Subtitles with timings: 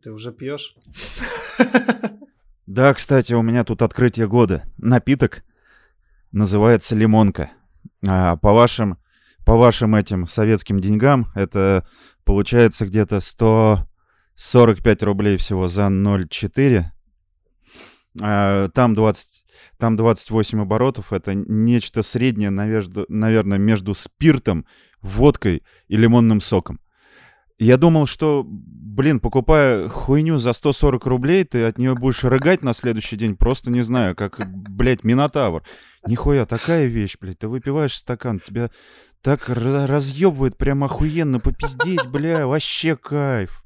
[0.00, 0.74] Ты уже пьешь?
[2.66, 4.64] Да, кстати, у меня тут открытие года.
[4.78, 5.44] Напиток
[6.30, 7.50] называется лимонка.
[8.06, 8.98] А по вашим,
[9.44, 11.86] по вашим этим советским деньгам это
[12.24, 16.84] получается где-то 145 рублей всего за 0,4.
[18.22, 19.44] А, там 20,
[19.76, 21.12] там 28 оборотов.
[21.12, 24.64] Это нечто среднее, наверное, между спиртом,
[25.02, 26.80] водкой и лимонным соком.
[27.62, 32.74] Я думал, что, блин, покупая хуйню за 140 рублей, ты от нее будешь рыгать на
[32.74, 35.62] следующий день, просто не знаю, как, блядь, Минотавр.
[36.04, 38.72] Нихуя, такая вещь, блядь, ты выпиваешь стакан, тебя
[39.20, 43.62] так разъебывает прям охуенно попиздеть, бля, вообще кайф.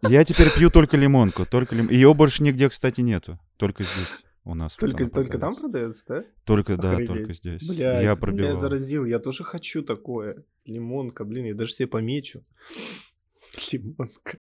[0.00, 1.90] Я теперь пью только лимонку, только лим...
[1.90, 4.08] Ее больше нигде, кстати, нету, только здесь
[4.46, 4.76] у нас.
[4.76, 6.24] Только, там только там продается, да?
[6.44, 7.08] Только, Охренеть.
[7.08, 7.68] да, только здесь.
[7.68, 8.50] Бля, я пробивал.
[8.52, 10.44] меня заразил, я тоже хочу такое.
[10.64, 12.44] Лимонка, блин, я даже себе помечу.
[13.72, 14.38] Лимонка.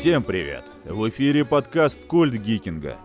[0.00, 0.64] Всем привет!
[0.86, 2.96] В эфире подкаст Культ Гикинга.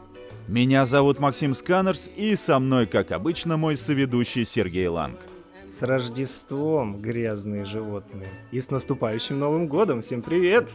[0.47, 5.19] Меня зовут Максим Сканерс, и со мной, как обычно, мой соведущий Сергей Ланг.
[5.65, 8.29] С Рождеством, грязные животные!
[8.53, 10.03] И с наступающим Новым Годом!
[10.03, 10.69] Всем привет!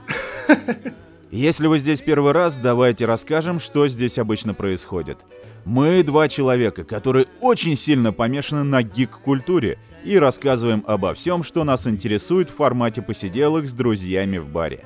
[1.31, 5.17] Если вы здесь первый раз, давайте расскажем, что здесь обычно происходит.
[5.65, 11.87] Мы два человека, которые очень сильно помешаны на гик-культуре и рассказываем обо всем, что нас
[11.87, 14.85] интересует в формате посиделок с друзьями в баре.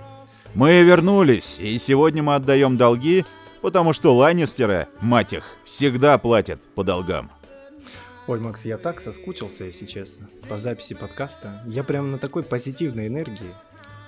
[0.55, 3.25] Мы вернулись, и сегодня мы отдаем долги,
[3.61, 7.33] потому что Ланнистеры, мать их, всегда платят по долгам.
[8.29, 11.61] Ой, Макс, я так соскучился, если честно, по записи подкаста.
[11.67, 13.53] Я прям на такой позитивной энергии.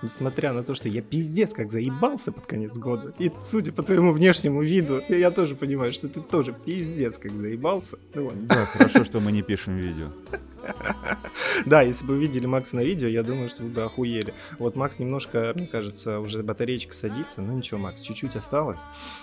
[0.03, 3.13] Несмотря на то, что я пиздец как заебался под конец года.
[3.19, 7.99] И судя по твоему внешнему виду, я тоже понимаю, что ты тоже пиздец как заебался.
[8.15, 8.43] Ну, ладно.
[8.47, 10.13] Да, хорошо, что мы не пишем видео.
[11.65, 14.35] Да, если бы вы видели Макса на видео, я думаю, что вы бы охуели.
[14.59, 17.43] Вот Макс немножко, мне кажется, уже батареечка садится.
[17.43, 18.81] Ну ничего, Макс, чуть-чуть осталось.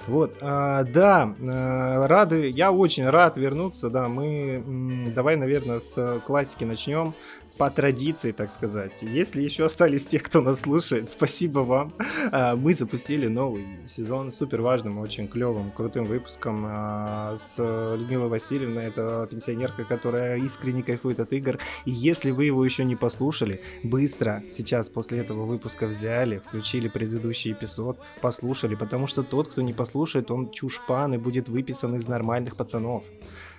[0.08, 6.64] Вот, а, да, а, рады, я очень рад вернуться, да, мы, давай, наверное, с классики
[6.64, 7.14] начнем
[7.58, 9.04] по традиции, так сказать.
[9.04, 11.94] Если еще остались те, кто нас слушает, спасибо вам.
[12.32, 18.86] А, мы запустили новый сезон супер важным, очень клевым, крутым выпуском а, с Людмилой Васильевной.
[18.86, 21.60] Это пенсионерка, которая искренне кайфует от игр.
[21.86, 27.52] И если вы его еще не послушали, быстро сейчас после этого выпуска взяли, включили предыдущий
[27.52, 32.56] эпизод, послушали, потому что тот, кто не послушает, он чушпан и будет выписан из нормальных
[32.56, 33.04] пацанов.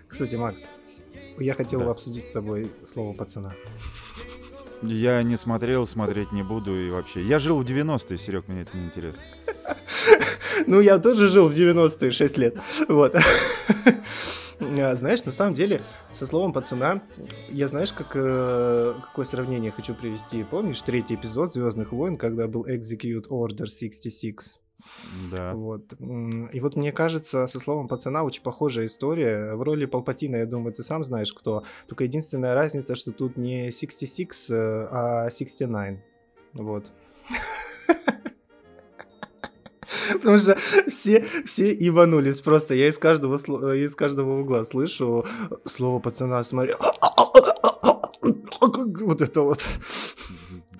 [0.08, 0.76] Кстати, Макс,
[1.38, 1.90] я хотел да.
[1.90, 3.54] обсудить с тобой слово пацана.
[4.82, 7.22] Я не смотрел, смотреть не буду и вообще.
[7.22, 9.22] Я жил в 90-е, Серег, мне это не интересно.
[10.66, 12.56] Ну, я тоже жил в 90-е 6 лет.
[12.88, 13.16] Вот.
[14.60, 17.02] А, знаешь, на самом деле, со словом пацана,
[17.48, 20.44] я знаешь, как, э, какое сравнение хочу привести.
[20.44, 24.60] Помнишь третий эпизод Звездных войн, когда был Execute Order 66?
[25.30, 25.54] Да.
[25.54, 25.92] Вот.
[26.52, 29.54] И вот мне кажется, со словом пацана очень похожая история.
[29.54, 31.64] В роли Палпатина, я думаю, ты сам знаешь кто.
[31.88, 36.00] Только единственная разница, что тут не 66, э, а 69.
[36.54, 36.86] Вот.
[40.12, 40.56] Потому что
[40.88, 42.74] все, все иванулись просто.
[42.74, 43.36] Я из каждого,
[43.74, 45.24] из каждого угла слышу
[45.64, 46.74] слово пацана, смотри.
[49.04, 49.62] Вот это вот.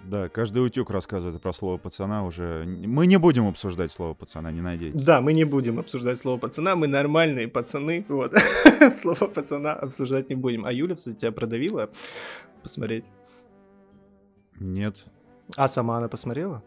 [0.04, 2.64] Да, каждый утюг рассказывает про слово пацана уже.
[2.66, 5.02] Мы не будем обсуждать слово пацана, не надейтесь.
[5.02, 8.34] Да, мы не будем обсуждать слово пацана, мы нормальные пацаны, вот.
[8.96, 10.66] слово пацана обсуждать не будем.
[10.66, 11.90] А Юля, кстати, тебя продавила
[12.62, 13.04] посмотреть?
[14.60, 15.06] Нет.
[15.56, 16.62] А сама она посмотрела?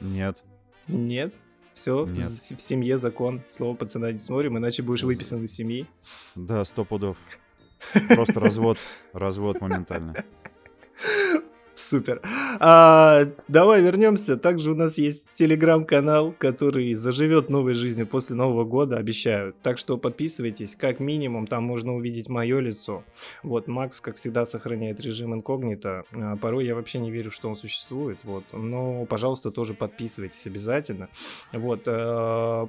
[0.00, 0.42] Нет.
[0.86, 1.34] Нет?
[1.72, 3.42] Все, в, в семье закон.
[3.48, 5.86] Слово пацана не смотрим, иначе будешь выписан из семьи.
[6.34, 7.16] Да, сто пудов.
[8.14, 8.78] Просто развод,
[9.12, 10.14] развод моментально.
[11.74, 12.20] Супер.
[12.60, 14.36] А, давай вернемся.
[14.36, 19.54] Также у нас есть телеграм-канал, который заживет новой жизнью после Нового года, обещаю.
[19.62, 23.04] Так что подписывайтесь, как минимум, там можно увидеть мое лицо.
[23.42, 26.04] Вот, Макс, как всегда, сохраняет режим инкогнито.
[26.14, 28.18] А, порой я вообще не верю, что он существует.
[28.24, 31.08] Вот, но, пожалуйста, тоже подписывайтесь обязательно.
[31.52, 32.68] Вот, а,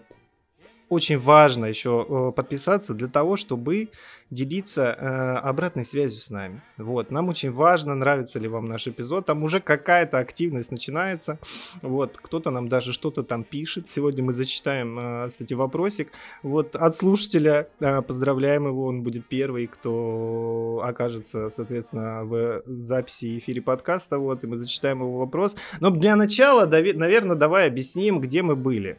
[0.94, 3.90] очень важно еще э, подписаться для того, чтобы
[4.30, 6.62] делиться э, обратной связью с нами.
[6.78, 9.26] Вот, нам очень важно, нравится ли вам наш эпизод.
[9.26, 11.40] Там уже какая-то активность начинается.
[11.82, 13.90] Вот, кто-то нам даже что-то там пишет.
[13.90, 16.12] Сегодня мы зачитаем, э, кстати, вопросик.
[16.42, 24.18] Вот от слушателя поздравляем его, он будет первый, кто окажется, соответственно, в записи эфире подкаста.
[24.18, 25.56] Вот, и мы зачитаем его вопрос.
[25.80, 28.98] Но для начала, наверное, давай объясним, где мы были.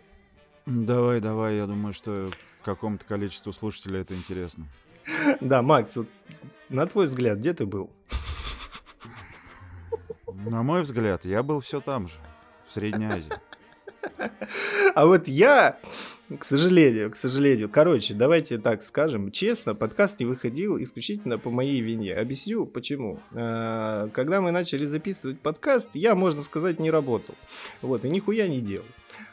[0.67, 2.31] Давай, давай, я думаю, что
[2.65, 4.67] какому-то количеству слушателей это интересно.
[5.41, 5.99] Да, Макс,
[6.71, 7.91] на твой взгляд, где ты был?
[10.27, 12.15] На мой взгляд, я был все там же,
[12.67, 13.33] в Средней Азии.
[14.95, 15.79] А вот я,
[16.39, 21.81] к сожалению, к сожалению, короче, давайте так скажем, честно, подкаст не выходил исключительно по моей
[21.81, 22.15] вине.
[22.15, 23.21] Объясню, почему.
[23.33, 27.35] А, когда мы начали записывать подкаст, я, можно сказать, не работал.
[27.83, 28.87] Вот, и нихуя не делал.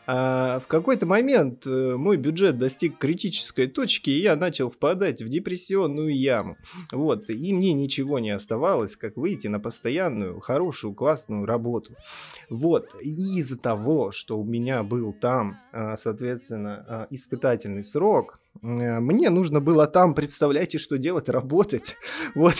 [0.07, 5.29] А в какой-то момент э, мой бюджет достиг критической точки, и я начал впадать в
[5.29, 6.57] депрессионную яму.
[6.91, 11.95] Вот, и мне ничего не оставалось, как выйти на постоянную, хорошую, классную работу.
[12.49, 19.29] Вот, и из-за того, что у меня был там, а, соответственно, а, испытательный срок, мне
[19.29, 21.95] нужно было там, представляете, что делать, работать,
[22.35, 22.55] вот,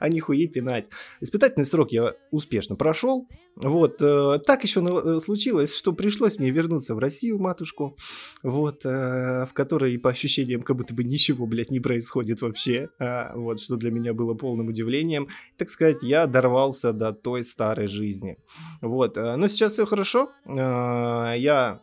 [0.00, 0.86] а не хуи пинать.
[1.20, 6.94] Испытательный срок я успешно прошел, вот, э, так еще э, случилось, что пришлось мне вернуться
[6.94, 7.96] в Россию, матушку,
[8.42, 13.60] вот, в которой, по ощущениям, как будто бы ничего, блядь, не происходит вообще, а, вот,
[13.60, 15.28] что для меня было полным удивлением.
[15.56, 18.38] Так сказать, я дорвался до той старой жизни,
[18.80, 21.80] вот, но сейчас все хорошо, я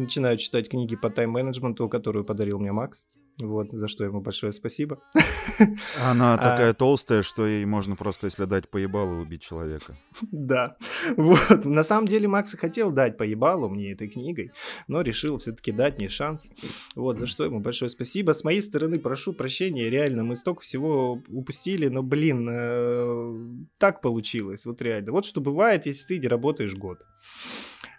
[0.00, 3.06] начинаю читать книги по тайм-менеджменту, которую подарил мне Макс.
[3.38, 4.98] Вот, за что ему большое спасибо.
[6.02, 9.96] Она а такая толстая, что ей можно просто, если дать поебалу, убить человека.
[10.32, 10.76] Да.
[11.16, 11.64] Вот.
[11.64, 14.52] На самом деле Макс и хотел дать поебалу мне этой книгой,
[14.88, 16.50] но решил все-таки дать мне шанс.
[16.94, 18.32] Вот, за что ему большое спасибо.
[18.32, 24.64] С моей стороны прошу прощения, реально, мы столько всего упустили, но, блин, э, так получилось,
[24.64, 25.12] вот реально.
[25.12, 26.98] Вот что бывает, если ты не работаешь год.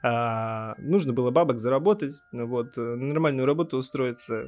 [0.04, 4.44] А, нужно было бабок заработать, вот, э, нормальную работу устроиться.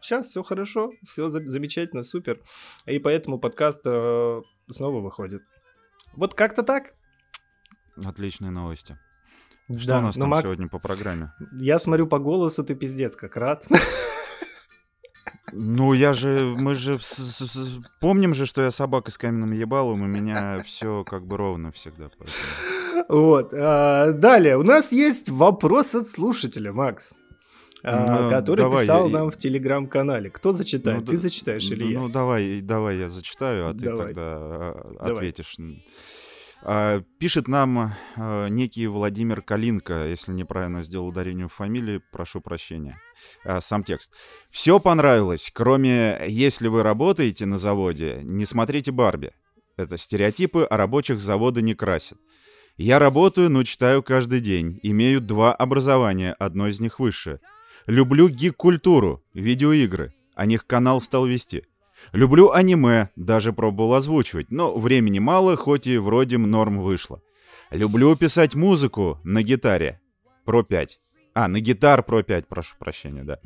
[0.00, 2.40] Сейчас э, все хорошо, все за- замечательно, супер.
[2.86, 5.42] И поэтому подкаст э, снова выходит.
[6.16, 6.94] Вот как-то так.
[8.04, 8.98] Отличные новости.
[9.78, 11.32] Что да, у нас там Макс, сегодня по программе?
[11.58, 13.66] Я смотрю по голосу, ты пиздец как рад.
[15.52, 16.98] Ну, я же, мы же
[18.00, 22.10] помним же, что я собака с каменным ебалом, у меня все как бы ровно всегда.
[22.18, 22.73] Поэтому...
[23.08, 23.52] Вот.
[23.52, 27.14] А, далее, у нас есть вопрос от слушателя, Макс.
[27.82, 29.12] А, ну, который давай, писал я...
[29.12, 30.30] нам в телеграм-канале.
[30.30, 31.00] Кто зачитает?
[31.00, 31.98] Ну, Ты зачитаешь или ну, я?
[32.00, 33.98] Ну, давай, давай я зачитаю, а давай.
[33.98, 35.28] ты тогда а, давай.
[35.28, 35.56] ответишь.
[37.18, 42.96] Пишет нам некий Владимир Калинка, если неправильно сделал ударение в фамилии, прошу прощения.
[43.60, 44.14] Сам текст.
[44.50, 49.32] Все понравилось, кроме «если вы работаете на заводе, не смотрите Барби».
[49.76, 52.16] Это стереотипы, а рабочих завода не красят.
[52.76, 54.80] Я работаю, но читаю каждый день.
[54.82, 57.38] Имею два образования, одно из них высшее.
[57.86, 60.12] Люблю гик-культуру, видеоигры.
[60.34, 61.64] О них канал стал вести.
[62.12, 67.22] Люблю аниме, даже пробовал озвучивать, но времени мало, хоть и вроде норм вышло.
[67.70, 70.00] Люблю писать музыку на гитаре.
[70.44, 70.98] Про 5.
[71.34, 73.38] А, на гитар Pro 5, прошу прощения, да.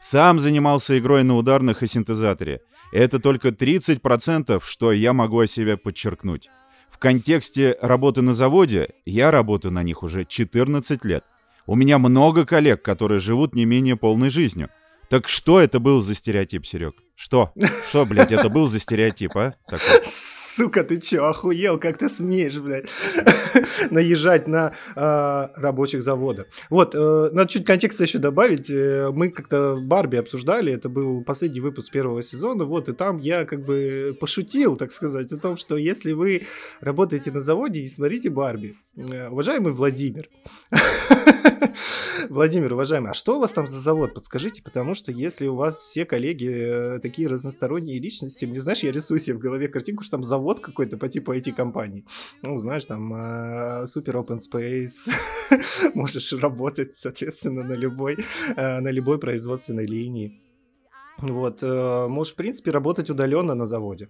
[0.00, 2.60] Сам занимался игрой на ударных и синтезаторе.
[2.92, 6.48] Это только 30%, что я могу о себе подчеркнуть.
[6.94, 11.24] В контексте работы на заводе я работаю на них уже 14 лет.
[11.66, 14.68] У меня много коллег, которые живут не менее полной жизнью.
[15.10, 16.94] Так что это был за стереотип, Серег?
[17.16, 17.52] Что?
[17.88, 19.54] Что, блядь, это был за стереотип, а?
[19.66, 20.02] Такой.
[20.56, 21.80] Сука, ты чё, охуел?
[21.80, 22.86] Как ты смеешь, блядь,
[23.90, 26.46] наезжать на э, рабочих завода?
[26.70, 28.70] Вот, э, надо чуть контекста еще добавить.
[28.70, 33.46] Э, мы как-то Барби обсуждали, это был последний выпуск первого сезона, вот, и там я
[33.46, 36.42] как бы пошутил, так сказать, о том, что если вы
[36.80, 38.76] работаете на заводе, не смотрите Барби.
[38.96, 40.28] Э, уважаемый Владимир,
[42.30, 44.14] Владимир, уважаемый, а что у вас там за завод?
[44.14, 48.92] Подскажите, потому что если у вас все коллеги э, такие разносторонние личности, мне знаешь, я
[48.92, 52.04] рисую себе в голове картинку, что там завод какой-то по типу IT-компании.
[52.42, 55.10] Ну, знаешь, там э, супер open space,
[55.94, 58.18] можешь работать, соответственно, на любой,
[58.56, 60.40] э, на любой производственной линии.
[61.18, 64.08] Вот, можешь, в принципе, работать удаленно на заводе.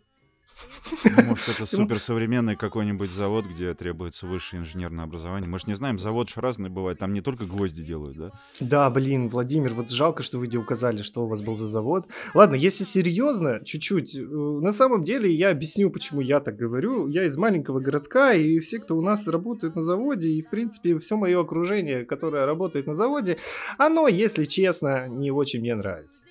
[1.27, 5.49] Может, это суперсовременный какой-нибудь завод, где требуется высшее инженерное образование.
[5.49, 6.99] Мы же не знаем, завод же разный бывает.
[6.99, 8.31] Там не только гвозди делают, да?
[8.61, 12.07] Да, блин, Владимир, вот жалко, что вы не указали, что у вас был за завод.
[12.35, 17.09] Ладно, если серьезно, чуть-чуть, э, на самом деле я объясню, почему я так говорю.
[17.09, 20.99] Я из маленького городка, и все, кто у нас работает на заводе, и, в принципе,
[20.99, 23.39] все мое окружение, которое работает на заводе,
[23.79, 26.27] оно, если честно, не очень мне нравится.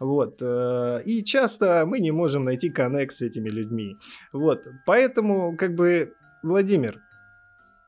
[0.00, 0.38] Вот.
[0.40, 3.67] Э, и часто мы не можем найти коннект с этими людьми.
[4.32, 7.02] Вот, поэтому, как бы, Владимир,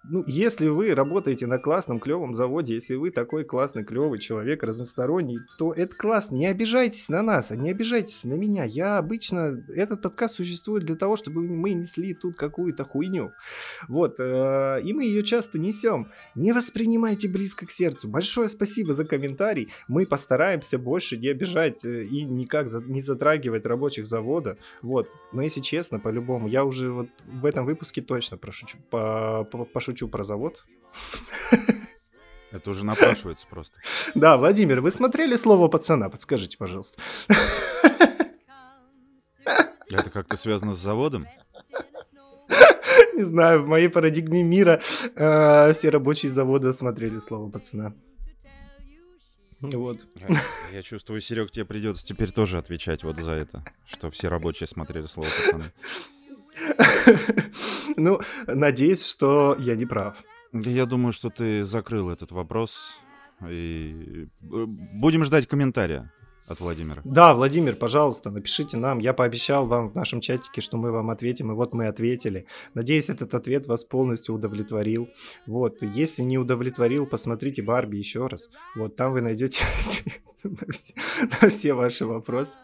[0.03, 5.39] ну, если вы работаете на классном, клевом заводе, если вы такой классный, клевый человек, разносторонний,
[5.59, 6.37] то это классно.
[6.37, 8.65] Не обижайтесь на нас, а не обижайтесь на меня.
[8.65, 9.63] Я обычно...
[9.69, 13.33] Этот подкаст существует для того, чтобы мы несли тут какую-то хуйню.
[13.89, 14.19] Вот.
[14.19, 16.11] Э, и мы ее часто несем.
[16.35, 18.09] Не воспринимайте близко к сердцу.
[18.09, 19.69] Большое спасибо за комментарий.
[19.87, 24.57] Мы постараемся больше не обижать э, и никак не затрагивать рабочих завода.
[24.81, 25.15] Вот.
[25.33, 29.90] Но если честно, по-любому, я уже вот в этом выпуске точно пошучу, по, по, пошучу
[29.91, 30.65] шучу про завод.
[32.53, 33.81] Это уже напрашивается просто.
[34.15, 36.09] Да, Владимир, вы смотрели слово пацана?
[36.09, 37.01] Подскажите, пожалуйста.
[39.91, 41.27] Это как-то связано с заводом?
[43.15, 44.81] Не знаю, в моей парадигме мира
[45.17, 47.93] э, все рабочие завода смотрели слово пацана.
[49.61, 50.07] Вот.
[50.15, 50.41] Я,
[50.73, 55.07] я чувствую, Серег, тебе придется теперь тоже отвечать вот за это, что все рабочие смотрели
[55.07, 55.65] слово пацаны.
[57.97, 60.23] Ну, надеюсь, что я не прав.
[60.53, 62.95] Я думаю, что ты закрыл этот вопрос.
[63.49, 64.65] И э,
[64.95, 66.13] будем ждать комментария
[66.51, 67.01] от Владимира.
[67.05, 68.99] Да, Владимир, пожалуйста, напишите нам.
[68.99, 72.47] Я пообещал вам в нашем чатике, что мы вам ответим, и вот мы ответили.
[72.75, 75.09] Надеюсь, этот ответ вас полностью удовлетворил.
[75.47, 78.51] Вот, если не удовлетворил, посмотрите Барби еще раз.
[78.75, 79.65] Вот, там вы найдете
[80.45, 80.95] на все,
[81.41, 82.59] на все ваши вопросы.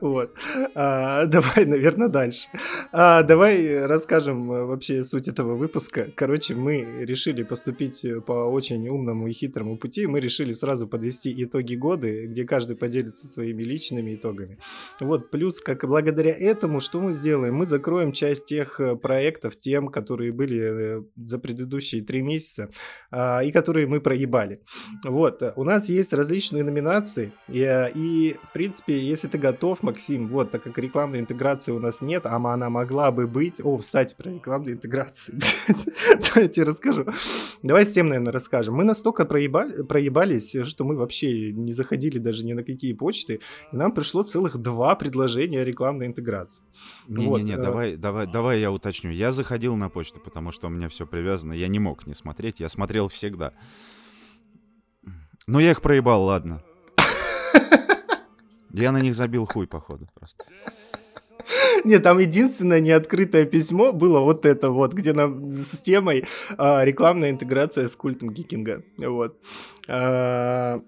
[0.00, 0.34] Вот.
[0.74, 2.48] А, давай, наверное, дальше.
[2.92, 6.10] А, давай расскажем э, вообще суть этого выпуска.
[6.14, 10.06] Короче, мы решили поступить по очень умному и хитрому пути.
[10.06, 14.58] Мы решили сразу подвести итоги года, где каждый поделится своими личными итогами.
[15.00, 17.54] Вот, плюс, как благодаря этому, что мы сделаем?
[17.54, 22.70] Мы закроем часть тех э, проектов, тем, которые были э, за предыдущие три месяца
[23.10, 24.60] а, и которые мы проебали.
[25.04, 30.26] Вот, у нас есть различные номинации, и, э, и в принципе, если ты готов, Максим,
[30.28, 33.60] вот, так как рекламной интеграции у нас нет, а она могла бы быть...
[33.64, 35.38] О, кстати, про рекламную интеграцию.
[36.34, 37.06] Давайте расскажу.
[37.62, 38.74] Давай с тем, наверное, расскажем.
[38.74, 43.40] Мы настолько проебались, что мы вообще не заходили даже ни на какие почты, почты,
[43.72, 46.64] и нам пришло целых два предложения рекламной интеграции.
[47.08, 47.62] Не-не-не, вот.
[47.62, 49.10] Э, давай, давай, давай я уточню.
[49.10, 51.52] Я заходил на почту, потому что у меня все привязано.
[51.52, 53.52] Я не мог не смотреть, я смотрел всегда.
[55.46, 56.62] Но я их проебал, ладно.
[58.72, 60.44] Я на них забил хуй, походу, просто.
[61.84, 66.24] Нет, там единственное неоткрытое письмо было вот это вот, где нам с темой
[66.56, 68.82] а, рекламная интеграция с культом гикинга.
[68.98, 69.36] Вот.
[69.88, 70.80] А,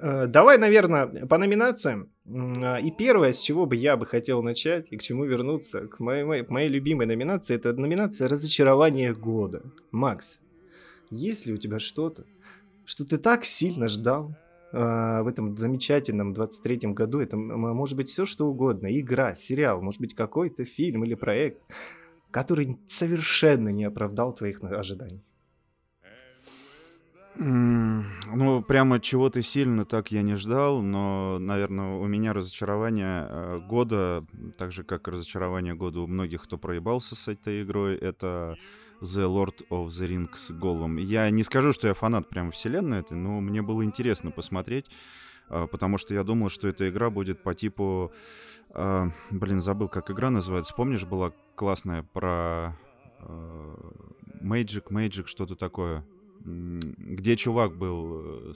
[0.00, 2.10] давай, наверное, по номинациям.
[2.28, 6.00] А, и первое, с чего бы я бы хотел начать и к чему вернуться, к
[6.00, 9.62] моей, моей, моей любимой номинации, это номинация «Разочарование года».
[9.90, 10.40] Макс,
[11.10, 12.24] есть ли у тебя что-то,
[12.84, 14.34] что ты так сильно ждал
[14.72, 17.20] э, в этом замечательном 23-м году?
[17.20, 18.88] Это может быть все, что угодно.
[18.88, 21.60] Игра, сериал, может быть какой-то фильм или проект,
[22.30, 25.22] который совершенно не оправдал твоих ожиданий.
[27.38, 34.24] Ну, прямо чего-то сильно так я не ждал, но, наверное, у меня разочарование э, года,
[34.56, 38.56] так же, как разочарование года у многих, кто проебался с этой игрой, это
[39.02, 40.96] The Lord of the Rings Голом.
[40.96, 44.86] Я не скажу, что я фанат прямо вселенной этой, но мне было интересно посмотреть,
[45.50, 48.12] э, потому что я думал, что эта игра будет по типу...
[48.70, 50.72] Э, блин, забыл, как игра называется.
[50.74, 52.78] Помнишь, была классная про...
[54.40, 56.04] Magic, Magic, что-то такое
[56.46, 58.52] где чувак был, э,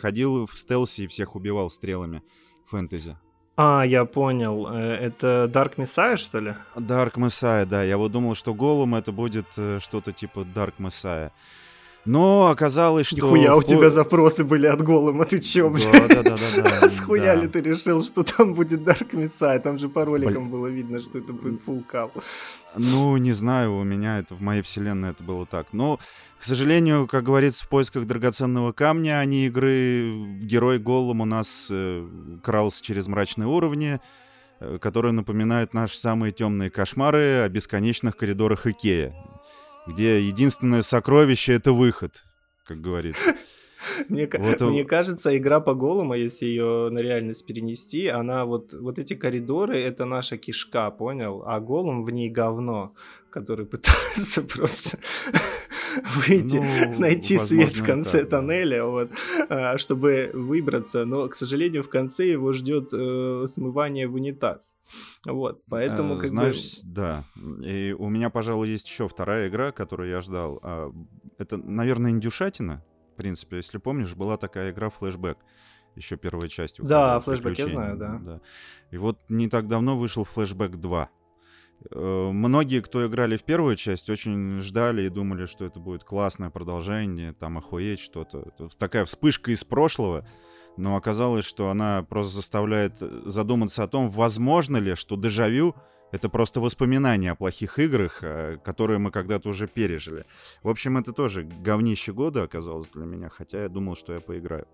[0.00, 2.22] ходил в стелсе и всех убивал стрелами
[2.66, 3.16] фэнтези.
[3.56, 4.66] А, я понял.
[4.66, 6.54] Э, это Dark Messiah, что ли?
[6.74, 7.82] Dark Messiah, да.
[7.82, 11.30] Я вот думал, что голым это будет э, что-то типа Dark Messiah.
[12.04, 13.16] Но оказалось, что...
[13.16, 16.08] Нихуя, у тебя запросы были от голыма, ты чё, блядь?
[16.08, 16.90] Да, да, да, да.
[16.90, 19.60] Схуя ли ты решил, что там будет Dark Messiah?
[19.60, 22.10] Там же по роликам было видно, что это будет full call.
[22.76, 25.68] Ну, не знаю, у меня это, в моей вселенной это было так.
[25.72, 26.00] Но,
[26.40, 31.68] к сожалению, как говорится, в поисках драгоценного камня, а не игры, герой Голлум у нас
[31.70, 32.08] э,
[32.42, 34.00] крался через мрачные уровни,
[34.58, 39.14] э, которые напоминают наши самые темные кошмары о бесконечных коридорах Икея
[39.86, 42.24] где единственное сокровище— это выход,
[42.64, 43.36] как говорится.
[44.08, 48.98] Мне, вот, мне кажется, игра по голому, если ее на реальность перенести, она вот, вот
[48.98, 51.42] эти коридоры, это наша кишка, понял?
[51.46, 52.94] А голум в ней говно,
[53.30, 54.98] который пытается просто
[56.28, 59.10] выйти, ну, найти свет в конце так, тоннеля, вот,
[59.48, 61.04] а, чтобы выбраться.
[61.04, 64.76] Но, к сожалению, в конце его ждет э, смывание в унитаз.
[65.26, 66.92] Вот, поэтому э, как Знаешь, бы...
[66.94, 67.24] да.
[67.64, 70.60] И у меня, пожалуй, есть еще вторая игра, которую я ждал.
[70.62, 70.92] А,
[71.38, 72.84] это, наверное, индюшатина.
[73.22, 75.38] В принципе, если помнишь, была такая игра флешбэк
[75.94, 76.82] еще первой части.
[76.82, 78.18] Да, флешбэк я знаю, да.
[78.20, 78.40] да.
[78.90, 81.08] И вот не так давно вышел флешбэк 2.
[81.92, 86.50] Э, многие, кто играли в первую часть, очень ждали и думали, что это будет классное
[86.50, 88.50] продолжение, там охуеть что-то.
[88.76, 90.26] Такая вспышка из прошлого,
[90.76, 95.76] но оказалось, что она просто заставляет задуматься о том, возможно ли, что дежавю
[96.12, 100.24] это просто воспоминания о плохих играх, э, которые мы когда-то уже пережили.
[100.62, 104.66] В общем, это тоже говнище года оказалось для меня, хотя я думал, что я поиграю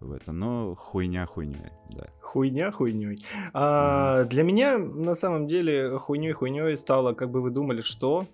[0.00, 0.32] в это.
[0.32, 2.06] Но хуйня хуйней, да.
[2.20, 3.24] Хуйня хуйней.
[3.52, 4.28] А, mm-hmm.
[4.28, 8.26] Для меня, на самом деле, хуйней хуйней стало, как бы вы думали, что?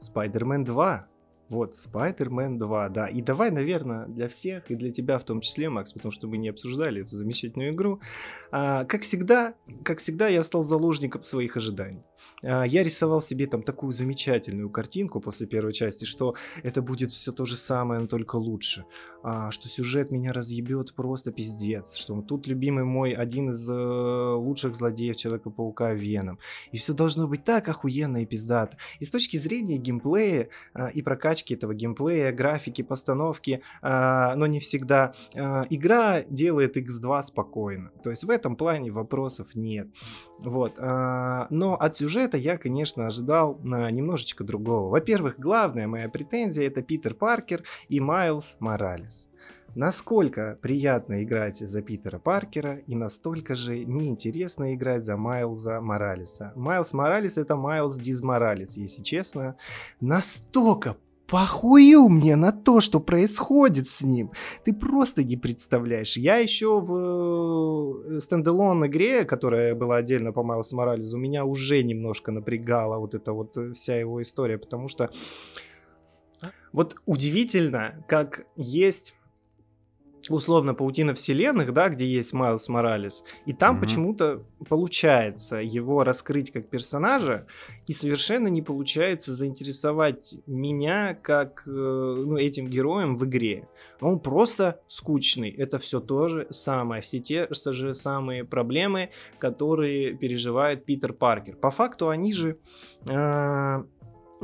[0.00, 1.08] Spider-Man 2.
[1.54, 3.06] Вот, Spider-Man 2, да.
[3.06, 6.36] И давай, наверное, для всех, и для тебя в том числе, Макс, потому что мы
[6.36, 8.00] не обсуждали эту замечательную игру.
[8.50, 12.02] А, как всегда, как всегда, я стал заложником своих ожиданий.
[12.42, 16.34] А, я рисовал себе там такую замечательную картинку после первой части, что
[16.64, 18.84] это будет все то же самое, но только лучше.
[19.26, 21.94] А, что сюжет меня разъебет просто пиздец.
[21.94, 26.38] Что тут любимый мой один из э, лучших злодеев Человека-паука Веном.
[26.72, 28.76] И все должно быть так охуенно и пиздато.
[29.00, 34.60] И с точки зрения геймплея э, и прокачки этого геймплея, графики, постановки, э, но не
[34.60, 35.14] всегда.
[35.34, 37.92] Игра делает X2 спокойно.
[38.02, 39.88] То есть в этом плане вопросов нет.
[40.38, 40.78] Вот.
[40.78, 44.90] Но от сюжета я, конечно, ожидал немножечко другого.
[44.90, 49.13] Во-первых, главная моя претензия это Питер Паркер и Майлз Моралес.
[49.74, 56.52] Насколько приятно играть за Питера Паркера и настолько же неинтересно играть за Майлза Моралеса.
[56.54, 59.56] Майлз Моралес это Майлз Диз Моралес, если честно.
[60.00, 64.30] Настолько похую мне на то, что происходит с ним.
[64.64, 66.16] Ты просто не представляешь.
[66.16, 72.30] Я еще в э, стендалон игре, которая была отдельно по Майлз Морализу, меня уже немножко
[72.30, 75.10] напрягала вот эта вот э, вся его история, потому что
[76.72, 79.14] вот удивительно, как есть
[80.30, 83.80] условно паутина вселенных, да, где есть Майлз Моралес, и там mm-hmm.
[83.80, 87.46] почему-то получается его раскрыть как персонажа,
[87.86, 93.68] и совершенно не получается заинтересовать меня как э, ну, этим героем в игре.
[94.00, 95.50] Он просто скучный.
[95.50, 101.56] Это все то же самое, все те же самые проблемы, которые переживает Питер Паркер.
[101.56, 102.58] По факту они же
[103.06, 103.84] э,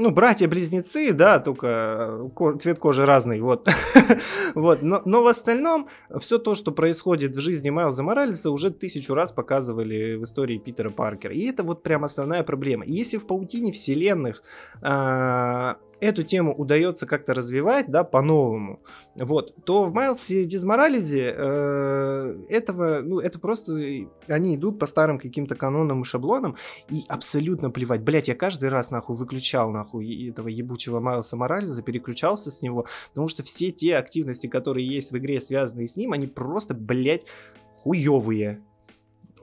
[0.01, 3.69] ну, братья-близнецы, да, только э, цвет кожи разный, вот.
[4.55, 4.83] вот.
[4.83, 9.33] Но, но в остальном все то, что происходит в жизни Майлза Моралеса, уже тысячу раз
[9.33, 11.35] показывали в истории Питера Паркера.
[11.35, 12.85] И это вот прям основная проблема.
[12.87, 14.43] если в паутине вселенных
[14.83, 18.81] а, эту тему удается как-то развивать, да, по-новому,
[19.17, 23.73] вот, то в Майлсе Дизморализе э, этого, ну, это просто,
[24.27, 26.57] они идут по старым каким-то канонам и шаблонам,
[26.89, 28.03] и абсолютно плевать.
[28.03, 33.29] Блять, я каждый раз, нахуй, выключал, нахуй, этого ебучего Майлса Морализа, переключался с него, потому
[33.29, 37.27] что все те активности, которые есть в игре, связанные с ним, они просто, блять,
[37.83, 38.63] хуевые.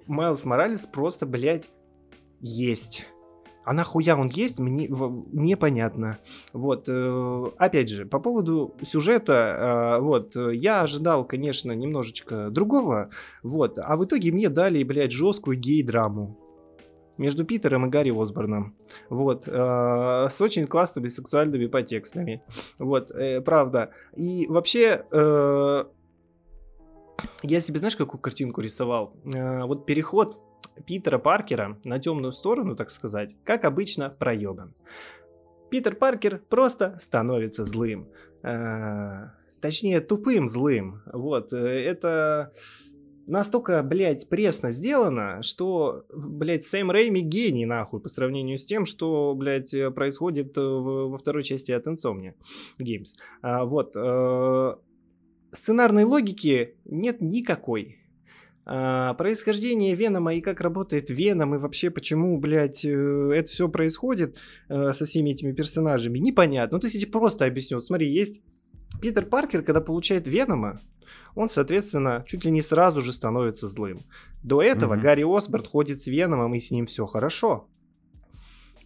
[0.07, 1.69] Майлз Моралес просто, блядь,
[2.39, 3.07] есть.
[3.67, 6.19] А нахуя он есть, мне непонятно.
[6.53, 13.09] Вот, э, опять же, по поводу сюжета, э, вот, я ожидал, конечно, немножечко другого,
[13.43, 16.39] вот, а в итоге мне дали, блядь, жесткую гей-драму
[17.17, 18.73] между Питером и Гарри Осборном.
[19.09, 19.49] Вот.
[19.49, 22.43] Э, с очень классными сексуальными подтекстами.
[22.79, 23.89] Вот, э, правда.
[24.15, 25.03] И вообще...
[25.11, 25.83] Э,
[27.43, 29.13] я себе, знаешь, какую картинку рисовал?
[29.25, 30.39] Э, вот переход
[30.85, 34.73] Питера Паркера на темную сторону, так сказать, как обычно, проебан.
[35.69, 38.07] Питер Паркер просто становится злым.
[38.43, 39.29] Э,
[39.61, 41.01] точнее, тупым злым.
[41.11, 42.53] Вот, э, это
[43.25, 49.35] настолько, блядь, пресно сделано, что, блядь, Сэм Рэйми гений, нахуй, по сравнению с тем, что,
[49.35, 52.33] блядь, происходит во второй части от Insomnia
[52.79, 53.15] Games.
[53.41, 53.95] А, вот.
[53.95, 54.75] Э,
[55.51, 57.96] сценарной логики нет никакой.
[58.69, 64.35] А, происхождение Венома и как работает Веном, и вообще почему, блядь, э, это все происходит
[64.67, 66.75] э, со всеми этими персонажами, непонятно.
[66.75, 67.79] Ну, то есть я просто объясню.
[67.79, 68.41] Смотри, есть
[69.01, 70.81] Питер Паркер, когда получает Венома,
[71.33, 74.05] он, соответственно, чуть ли не сразу же становится злым.
[74.43, 75.01] До этого mm-hmm.
[75.01, 77.69] Гарри Осборн ходит с Веномом, и с ним все хорошо.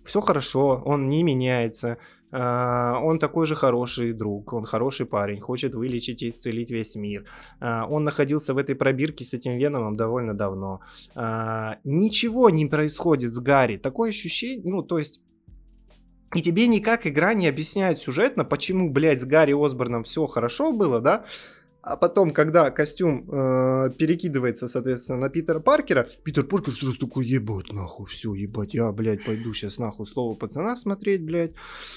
[0.06, 1.98] все хорошо, он не меняется,
[2.32, 7.26] он такой же хороший друг, он хороший парень, хочет вылечить и исцелить весь мир.
[7.60, 10.80] А, он находился в этой пробирке с этим Веномом довольно давно.
[11.16, 13.78] А, ничего не происходит с Гарри.
[13.78, 15.22] Такое ощущение, ну, то есть
[16.34, 21.02] и тебе никак игра не объясняет сюжетно, почему, блядь, с Гарри Осборном все хорошо было,
[21.02, 21.26] да?
[21.84, 27.74] А потом, когда костюм э, перекидывается, соответственно, на Питера Паркера, Питер Паркер сразу такой, ебать,
[27.74, 31.54] нахуй, все, ебать, я, блядь, пойду сейчас нахуй слово пацана смотреть, блядь,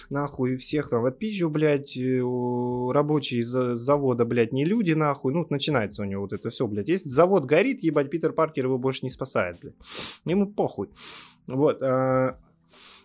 [0.09, 6.07] нахуй, всех там отпизжу, блядь, рабочие из завода, блядь, не люди, нахуй, ну, начинается у
[6.07, 9.61] него вот это все, блядь, если завод горит, ебать, Питер Паркер его больше не спасает,
[9.61, 9.75] блядь,
[10.25, 10.89] ему похуй,
[11.47, 12.37] вот, э,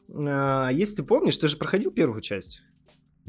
[0.07, 2.61] э, если ты помнишь, ты же проходил первую часть,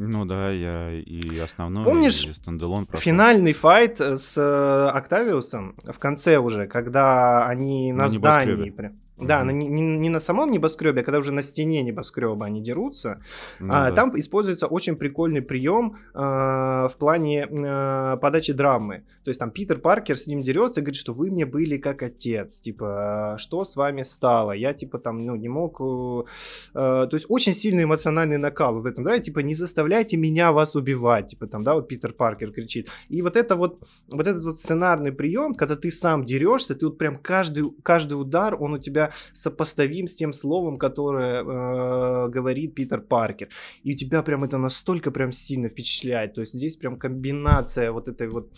[0.08, 3.02] ну да, я и основной, Помнишь и standalone прошел.
[3.02, 8.52] финальный fight с э, Октавиусом в конце уже, когда они на, На здании...
[8.54, 8.94] небоскребе.
[9.20, 12.62] Да, на- не, не- не на самом небоскребе, а когда уже на стене небоскреба они
[12.62, 13.22] дерутся.
[13.60, 13.92] Ну А.
[13.92, 19.04] Там используется очень прикольный прием а, в плане а, подачи драмы.
[19.24, 22.02] То есть там Питер Паркер с ним дерется и говорит, что вы мне были как
[22.02, 22.60] отец.
[22.60, 24.52] Типа, «А что с вами стало?
[24.52, 25.80] Я типа там, ну, не мог...
[25.80, 26.24] э,
[26.74, 31.28] то есть очень сильный эмоциональный накал в этом, да, типа, не заставляйте меня вас убивать.
[31.28, 32.88] Типа там, да, вот Питер Паркер кричит.
[33.08, 36.98] И вот это вот, вот этот вот сценарный прием, когда ты сам дерешься, ты вот
[36.98, 43.00] прям каждый, каждый удар, он у тебя сопоставим с тем словом, которое э, говорит Питер
[43.00, 43.48] Паркер.
[43.82, 46.34] И у тебя прям это настолько прям сильно впечатляет.
[46.34, 48.50] То есть здесь прям комбинация вот этой вот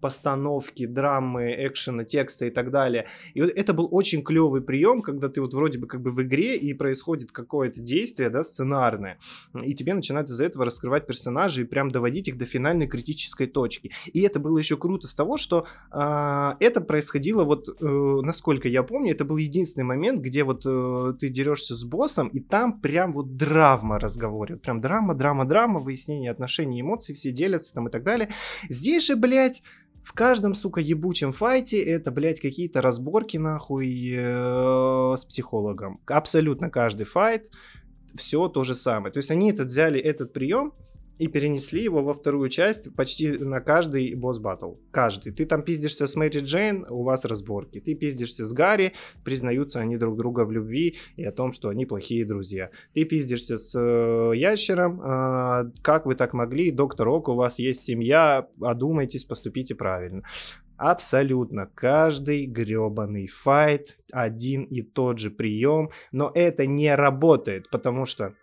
[0.00, 3.06] постановки, драмы, экшена, текста и так далее.
[3.34, 6.22] И вот это был очень клевый прием, когда ты вот вроде бы как бы в
[6.22, 9.18] игре и происходит какое-то действие, да, сценарное,
[9.62, 13.90] и тебе начинают из-за этого раскрывать персонажей и прям доводить их до финальной критической точки.
[14.12, 17.84] И это было еще круто с того, что а, это происходило вот, э,
[18.22, 22.40] насколько я помню, это был единственный момент, где вот э, ты дерешься с боссом, и
[22.40, 27.88] там прям вот драма разговоре, прям драма, драма, драма, выяснение отношений, эмоций, все делятся там
[27.88, 28.28] и так далее.
[28.68, 29.62] Здесь же, блядь,
[30.08, 36.00] в каждом, сука, ебучем файте это, блядь, какие-то разборки, нахуй, э, с психологом.
[36.06, 37.50] Абсолютно каждый файт,
[38.14, 39.12] все то же самое.
[39.12, 40.72] То есть они этот взяли этот прием
[41.18, 44.74] и перенесли его во вторую часть почти на каждый босс батл.
[44.90, 45.32] Каждый.
[45.32, 47.80] Ты там пиздишься с Мэри Джейн, у вас разборки.
[47.80, 48.92] Ты пиздишься с Гарри,
[49.24, 52.70] признаются они друг друга в любви и о том, что они плохие друзья.
[52.94, 57.82] Ты пиздишься с э, ящером, э, как вы так могли, доктор Ок, у вас есть
[57.82, 60.22] семья, одумайтесь, поступите правильно.
[60.76, 68.34] Абсолютно каждый гребаный файт, один и тот же прием, но это не работает, потому что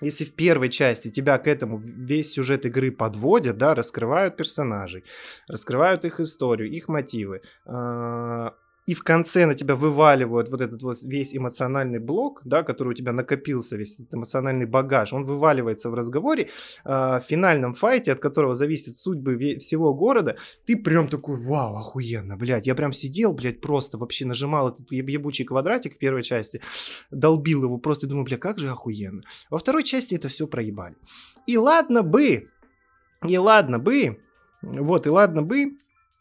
[0.00, 5.04] если в первой части тебя к этому весь сюжет игры подводят, да, раскрывают персонажей,
[5.48, 8.50] раскрывают их историю, их мотивы, э,
[8.86, 12.94] и в конце на тебя вываливают вот этот вот весь эмоциональный блок, да, который у
[12.94, 16.50] тебя накопился, весь этот эмоциональный багаж, он вываливается в разговоре,
[16.84, 22.36] э, в финальном файте, от которого зависит судьбы всего города, ты прям такой, вау, охуенно,
[22.36, 26.60] блядь, я прям сидел, блядь, просто вообще нажимал этот еб- ебучий квадратик в первой части,
[27.10, 29.22] долбил его просто думаю, бля, как же охуенно.
[29.50, 30.94] Во второй части это все проебали.
[31.46, 32.48] И ладно бы,
[33.26, 34.20] и ладно бы,
[34.62, 35.72] вот, и ладно бы,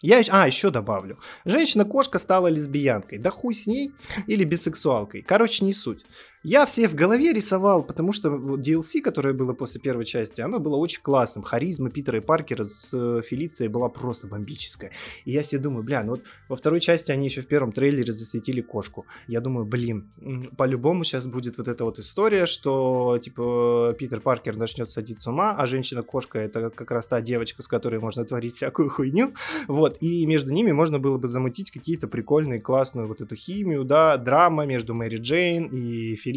[0.05, 1.19] я, а, еще добавлю.
[1.45, 3.17] Женщина-кошка стала лесбиянкой.
[3.17, 3.91] Да хуй с ней
[4.27, 5.21] или бисексуалкой.
[5.21, 6.05] Короче, не суть.
[6.47, 10.75] Я все в голове рисовал, потому что DLC, которое было после первой части, оно было
[10.75, 11.43] очень классным.
[11.43, 14.91] Харизма Питера и Паркера с э, Фелицией была просто бомбическая.
[15.23, 18.13] И я себе думаю, бля, ну вот во второй части они еще в первом трейлере
[18.13, 19.07] засветили кошку.
[19.27, 20.11] Я думаю, блин,
[20.55, 25.55] по-любому сейчас будет вот эта вот история, что типа Питер Паркер начнет садить с ума,
[25.57, 29.33] а женщина-кошка это как раз та девочка, с которой можно творить всякую хуйню.
[29.67, 34.17] Вот, и между ними можно было бы замутить какие-то прикольные, классную вот эту химию, да,
[34.17, 36.34] драма между Мэри Джейн и Фелицией,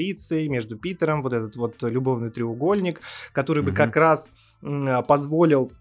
[0.49, 3.01] между Питером, вот этот вот любовный треугольник,
[3.33, 3.77] который бы Мгм.
[3.77, 4.29] как раз
[4.63, 5.73] м, позволил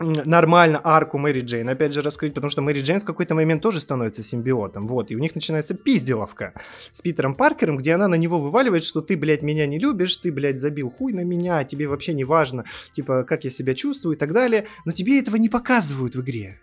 [0.00, 3.80] нормально арку Мэри Джейн, опять же, раскрыть, потому что Мэри Джейн в какой-то момент тоже
[3.80, 6.52] становится симбиотом, вот, и у них начинается пизделовка
[6.92, 10.30] с Питером Паркером, где она на него вываливает, что ты, блядь, меня не любишь, ты,
[10.30, 14.18] блядь, забил хуй на меня, тебе вообще не важно, типа, как я себя чувствую и
[14.18, 16.60] так далее, но тебе этого не показывают в игре.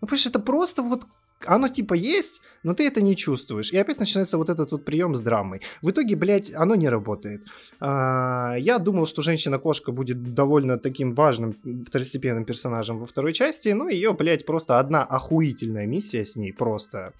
[0.00, 1.06] Ну, понимаешь, это просто вот
[1.44, 3.72] оно типа есть, но ты это не чувствуешь.
[3.72, 5.60] И опять начинается вот этот вот прием с драмой.
[5.82, 7.42] В итоге, блядь, оно не работает.
[7.80, 11.54] А, я думал, что женщина-кошка будет довольно таким важным
[11.86, 17.12] второстепенным персонажем во второй части, но ее, блядь, просто одна охуительная миссия с ней, просто.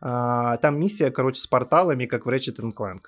[0.00, 3.00] А, там миссия, короче, с порталами, как в Ratchet Clank.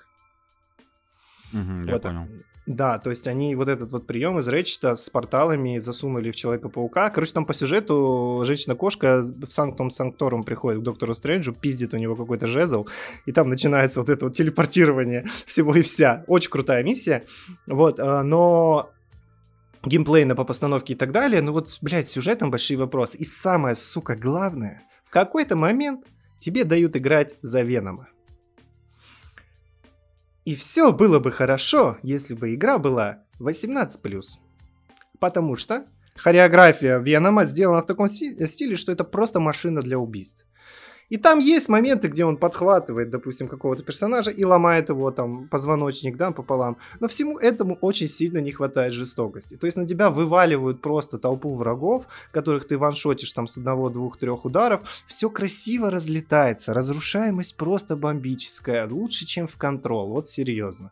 [1.53, 2.27] Угу, я Вот, понял.
[2.65, 7.09] Да, то есть они вот этот вот прием из Рэчета с порталами засунули в Человека-паука.
[7.09, 12.15] Короче, там по сюжету женщина-кошка в Санктум Санкторум приходит к доктору Стрэнджу, пиздит у него
[12.15, 12.87] какой-то жезл,
[13.25, 16.23] и там начинается вот это вот телепортирование всего и вся.
[16.27, 17.25] Очень крутая миссия.
[17.67, 18.89] Вот, а, но
[19.83, 23.17] геймплейно по постановке и так далее, ну вот, блядь, сюжетом большие вопросы.
[23.17, 26.05] И самое, сука, главное, в какой-то момент
[26.39, 28.07] тебе дают играть за Венома.
[30.45, 34.23] И все было бы хорошо, если бы игра была 18+.
[35.19, 40.45] Потому что хореография Венома сделана в таком сти- стиле, что это просто машина для убийств.
[41.09, 46.17] И там есть моменты, где он подхватывает, допустим, какого-то персонажа и ломает его там позвоночник,
[46.17, 46.77] да, пополам.
[46.99, 49.55] Но всему этому очень сильно не хватает жестокости.
[49.55, 54.17] То есть на тебя вываливают просто толпу врагов, которых ты ваншотишь там с одного, двух,
[54.17, 54.81] трех ударов.
[55.05, 56.73] Все красиво разлетается.
[56.73, 58.87] Разрушаемость просто бомбическая.
[58.87, 60.09] Лучше, чем в контрол.
[60.09, 60.91] Вот серьезно.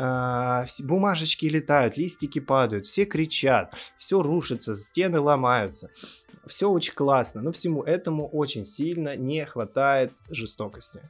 [0.00, 5.90] А, бумажечки летают, листики падают, все кричат, все рушится, стены ломаются.
[6.48, 11.00] Все очень классно, но всему этому очень сильно не хватает жестокости.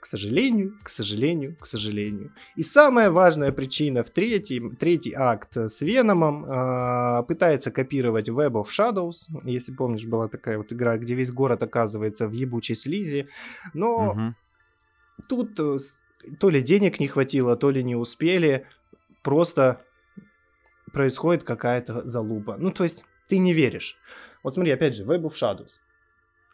[0.00, 2.32] К сожалению, к сожалению, к сожалению.
[2.56, 8.66] И самая важная причина в третьем, третий акт с Веномом а, пытается копировать Web of
[8.66, 9.26] Shadows.
[9.44, 13.28] Если помнишь, была такая вот игра, где весь город оказывается в ебучей слизи.
[13.74, 14.36] Но Мгм.
[15.28, 15.78] тут э,
[16.38, 18.66] то ли денег не хватило, то ли не успели.
[19.22, 19.80] Просто
[20.92, 22.56] происходит какая-то залупа.
[22.58, 23.98] Ну, то есть, ты не веришь.
[24.42, 25.80] Вот смотри, опять же, Web of Shadows.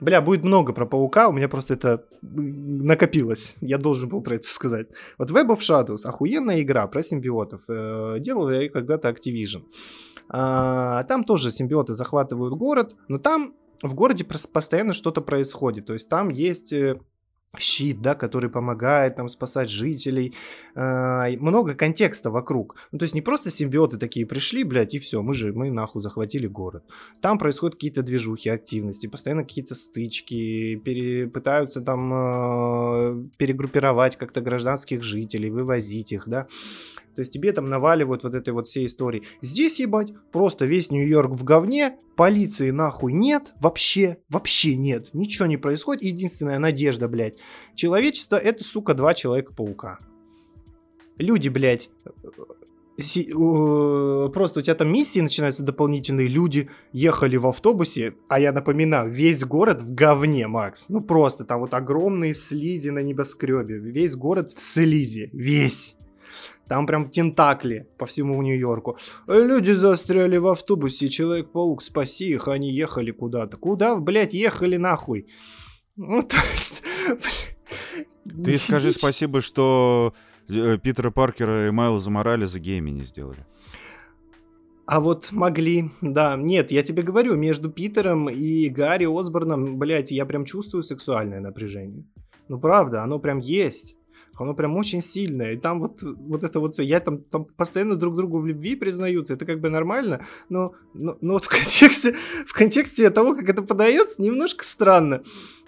[0.00, 3.56] Бля, будет много про паука, у меня просто это накопилось.
[3.60, 4.88] Я должен был про это сказать.
[5.18, 7.62] Вот Web of Shadows, охуенная игра про симбиотов.
[7.68, 9.62] Э, делал я когда-то Activision.
[10.28, 15.86] А, там тоже симбиоты захватывают город, но там в городе постоянно что-то происходит.
[15.86, 17.00] То есть там есть э,
[17.58, 20.34] щит, да, который помогает там спасать жителей.
[20.76, 22.76] И много контекста вокруг.
[22.92, 26.02] Ну, то есть не просто симбиоты такие пришли, блядь, и все, мы же, мы нахуй
[26.02, 26.84] захватили город.
[27.20, 35.02] Там происходят какие-то движухи, активности, постоянно какие-то стычки, пере- пытаются там э, перегруппировать как-то гражданских
[35.02, 36.46] жителей, вывозить их, да.
[37.14, 39.22] То есть тебе там наваливают вот этой вот всей истории.
[39.40, 45.56] Здесь, ебать, просто весь Нью-Йорк в говне, полиции нахуй нет, вообще, вообще нет, ничего не
[45.56, 46.04] происходит.
[46.04, 47.36] Единственная надежда, блядь,
[47.74, 49.98] человечество это, сука, два Человека-паука.
[51.16, 51.90] Люди, блядь,
[52.98, 58.52] си- э, просто у тебя там миссии начинаются дополнительные, люди ехали в автобусе, а я
[58.52, 60.88] напоминаю, весь город в говне, Макс.
[60.88, 65.96] Ну просто там вот огромные слизи на небоскребе, весь город в слизи, весь.
[66.68, 68.98] Там прям тентакли по всему Нью-Йорку.
[69.26, 73.56] Люди застряли в автобусе, Человек-паук, спаси их, они ехали куда-то.
[73.56, 75.26] Куда, блядь, ехали нахуй?
[75.96, 76.82] Ну, то есть...
[78.44, 80.14] Ты скажи спасибо, что
[80.48, 83.44] э, Питера Паркера и Майлза Моралеса гейми не сделали.
[84.86, 86.36] А вот могли, да.
[86.36, 92.04] Нет, я тебе говорю, между Питером и Гарри Осборном, блядь, я прям чувствую сексуальное напряжение.
[92.48, 93.96] Ну, правда, оно прям есть.
[94.38, 95.52] Оно прям очень сильное.
[95.52, 96.82] И там вот, вот это вот все.
[96.82, 99.34] Я там, там постоянно друг другу в любви признаются.
[99.34, 100.24] Это как бы нормально.
[100.48, 102.14] Но, но, но вот в контексте,
[102.46, 105.22] в контексте того, как это подается, немножко странно.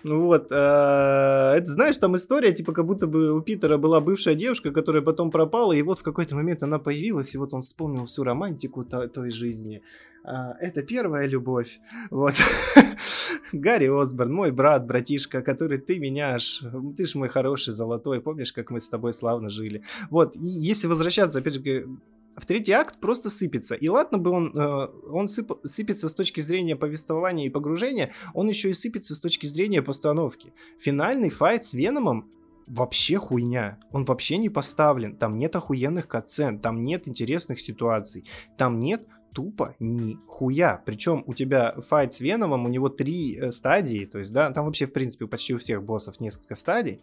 [0.05, 0.49] Вот.
[0.51, 5.03] э, Это, знаешь, там история, типа, как будто бы у Питера была бывшая девушка, которая
[5.03, 8.85] потом пропала, и вот в какой-то момент она появилась, и вот он вспомнил всю романтику
[8.85, 9.83] то- той жизни.
[10.25, 11.79] А, Это первая любовь.
[12.11, 12.35] Вот.
[13.61, 16.63] Гарри Осборн, мой брат, братишка, который ты меня аж...
[16.97, 18.21] Ты ж мой хороший, золотой.
[18.21, 19.83] Помнишь, как мы с тобой славно жили?
[20.11, 20.37] Вот.
[20.37, 21.87] И если возвращаться, опять же,
[22.37, 23.75] в третий акт просто сыпется.
[23.75, 28.49] И ладно бы он, э, он сып- сыпется с точки зрения повествования и погружения, он
[28.49, 30.53] еще и сыпется с точки зрения постановки.
[30.79, 32.31] Финальный файт с Веномом
[32.67, 33.79] вообще хуйня.
[33.91, 35.17] Он вообще не поставлен.
[35.17, 38.25] Там нет охуенных катсцен, там нет интересных ситуаций,
[38.59, 40.83] там нет тупо ни хуя.
[40.87, 44.65] Причем у тебя файт с Веномом, у него три э, стадии, то есть, да, там
[44.65, 47.03] вообще, в принципе, почти у всех боссов несколько стадий.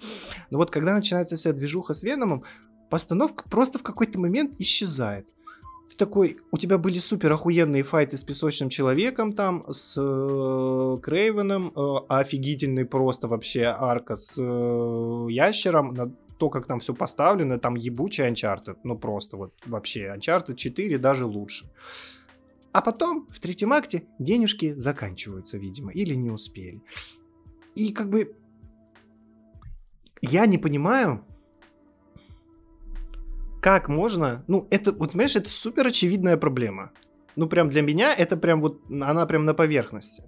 [0.50, 2.43] Но вот когда начинается вся движуха с Веномом,
[2.89, 5.28] постановка просто в какой-то момент исчезает.
[5.91, 11.72] Ты такой, у тебя были супер охуенные файты с песочным человеком там, с э, Крейвеном,
[11.76, 17.76] э, офигительный просто вообще арка с э, ящером, на то, как там все поставлено, там
[17.76, 21.69] ебучий Uncharted, ну просто вот вообще, Uncharted 4 даже лучше.
[22.74, 26.82] А потом, в третьем акте, денежки заканчиваются, видимо, или не успели.
[27.76, 28.36] И как бы
[30.22, 31.24] я не понимаю,
[33.62, 34.44] как можно...
[34.48, 36.92] Ну, это, вот, понимаешь, это супер очевидная проблема.
[37.36, 40.24] Ну, прям для меня это прям вот, она прям на поверхности.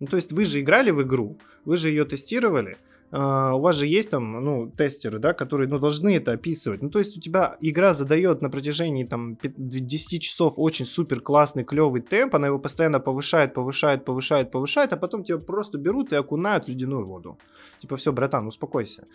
[0.00, 2.78] Ну, то есть вы же играли в игру, вы же ее тестировали,
[3.16, 6.82] у вас же есть там, ну, тестеры, да, которые, ну, должны это описывать.
[6.82, 11.62] Ну, то есть у тебя игра задает на протяжении, там, 10 часов очень супер классный,
[11.62, 16.16] клевый темп, она его постоянно повышает, повышает, повышает, повышает, а потом тебя просто берут и
[16.16, 17.38] окунают в ледяную воду.
[17.78, 19.06] Типа, все, братан, успокойся.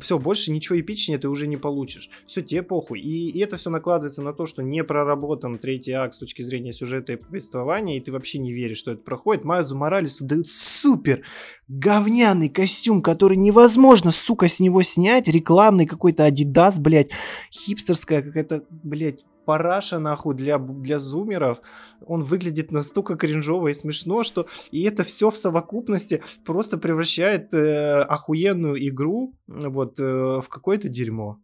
[0.00, 2.08] Все, больше ничего эпичнее ты уже не получишь.
[2.26, 3.00] Все, тебе похуй.
[3.00, 6.72] И, и это все накладывается на то, что не проработан третий акт с точки зрения
[6.72, 9.44] сюжета и повествования, и ты вообще не веришь, что это проходит.
[9.44, 11.24] Майлзу Моралесу дают супер
[11.68, 15.28] говняный костюм, который невозможно, сука, с него снять.
[15.28, 17.10] Рекламный какой-то Адидас, блядь.
[17.50, 21.60] Хипстерская какая-то, блядь, параша, нахуй, для, для зумеров.
[22.06, 28.02] Он выглядит настолько кринжово и смешно, что и это все в совокупности просто превращает э,
[28.02, 31.38] охуенную игру вот э, в какое-то дерьмо.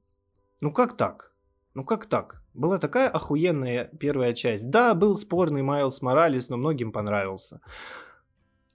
[0.61, 1.33] Ну как так?
[1.73, 2.43] Ну как так?
[2.53, 4.71] Была такая охуенная первая часть.
[4.71, 7.61] Да, был спорный Майлз Моралес, но многим понравился.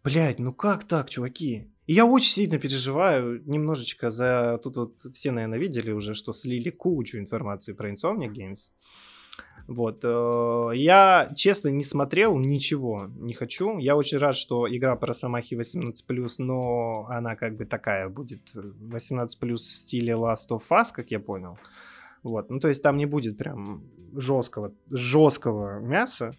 [0.04, 1.72] Блять, ну как так, чуваки?
[1.90, 4.60] И я очень сильно переживаю немножечко за...
[4.64, 8.70] Тут вот все, наверное, видели уже, что слили кучу информации про Insomnia Games.
[9.68, 10.02] Вот.
[10.04, 13.80] Э, я, честно, не смотрел ничего, не хочу.
[13.80, 19.56] Я очень рад, что игра про Самахи 18+, но она как бы такая будет 18+,
[19.56, 21.58] в стиле Last of Us, как я понял.
[22.22, 22.52] Вот.
[22.52, 26.34] Ну, то есть там не будет прям жесткого, жесткого мяса,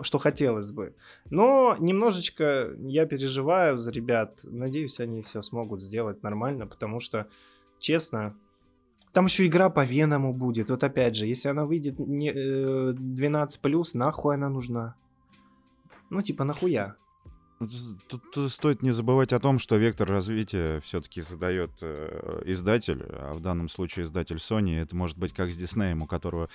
[0.00, 0.94] что хотелось бы.
[1.30, 4.40] Но немножечко я переживаю за ребят.
[4.44, 7.26] Надеюсь, они все смогут сделать нормально, потому что,
[7.78, 8.36] честно,
[9.12, 10.70] там еще игра по Веному будет.
[10.70, 14.94] Вот опять же, если она выйдет не, э, 12+, нахуй она нужна?
[16.10, 16.96] Ну, типа, нахуя?
[17.60, 17.68] Ну,
[18.08, 23.34] тут, тут стоит не забывать о том, что вектор развития все-таки задает э, издатель, а
[23.34, 24.80] в данном случае издатель Sony.
[24.80, 26.48] Это может быть как с Диснеем, у которого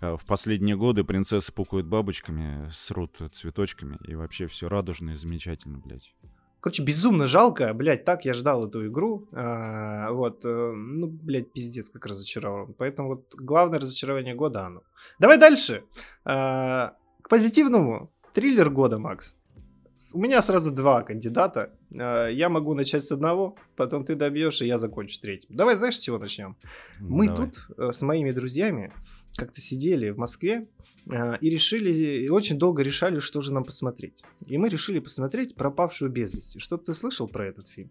[0.00, 5.78] э, в последние годы принцессы пукают бабочками, срут цветочками, и вообще все радужно и замечательно,
[5.78, 6.12] блядь.
[6.58, 11.88] Короче, безумно жалко, блядь, так я ждал эту игру, а, вот, э, ну, блядь, пиздец,
[11.88, 12.74] как разочарован.
[12.76, 14.82] Поэтому вот главное разочарование года оно.
[15.20, 15.84] Давай дальше.
[16.24, 18.10] А, к позитивному.
[18.34, 19.37] Триллер года, Макс
[20.12, 21.72] у меня сразу два кандидата.
[21.92, 25.54] А, я могу начать с одного, потом ты добьешь, и я закончу третьим.
[25.54, 26.56] Давай, знаешь, с чего начнем?
[27.00, 27.50] Мы Давай.
[27.50, 28.92] тут э, с моими друзьями
[29.36, 30.66] как-то сидели в Москве
[31.10, 31.90] а, и решили,
[32.22, 34.24] и очень долго решали, что же нам посмотреть.
[34.46, 36.58] И мы решили посмотреть «Пропавшую без вести».
[36.58, 37.90] Что ты слышал про этот фильм?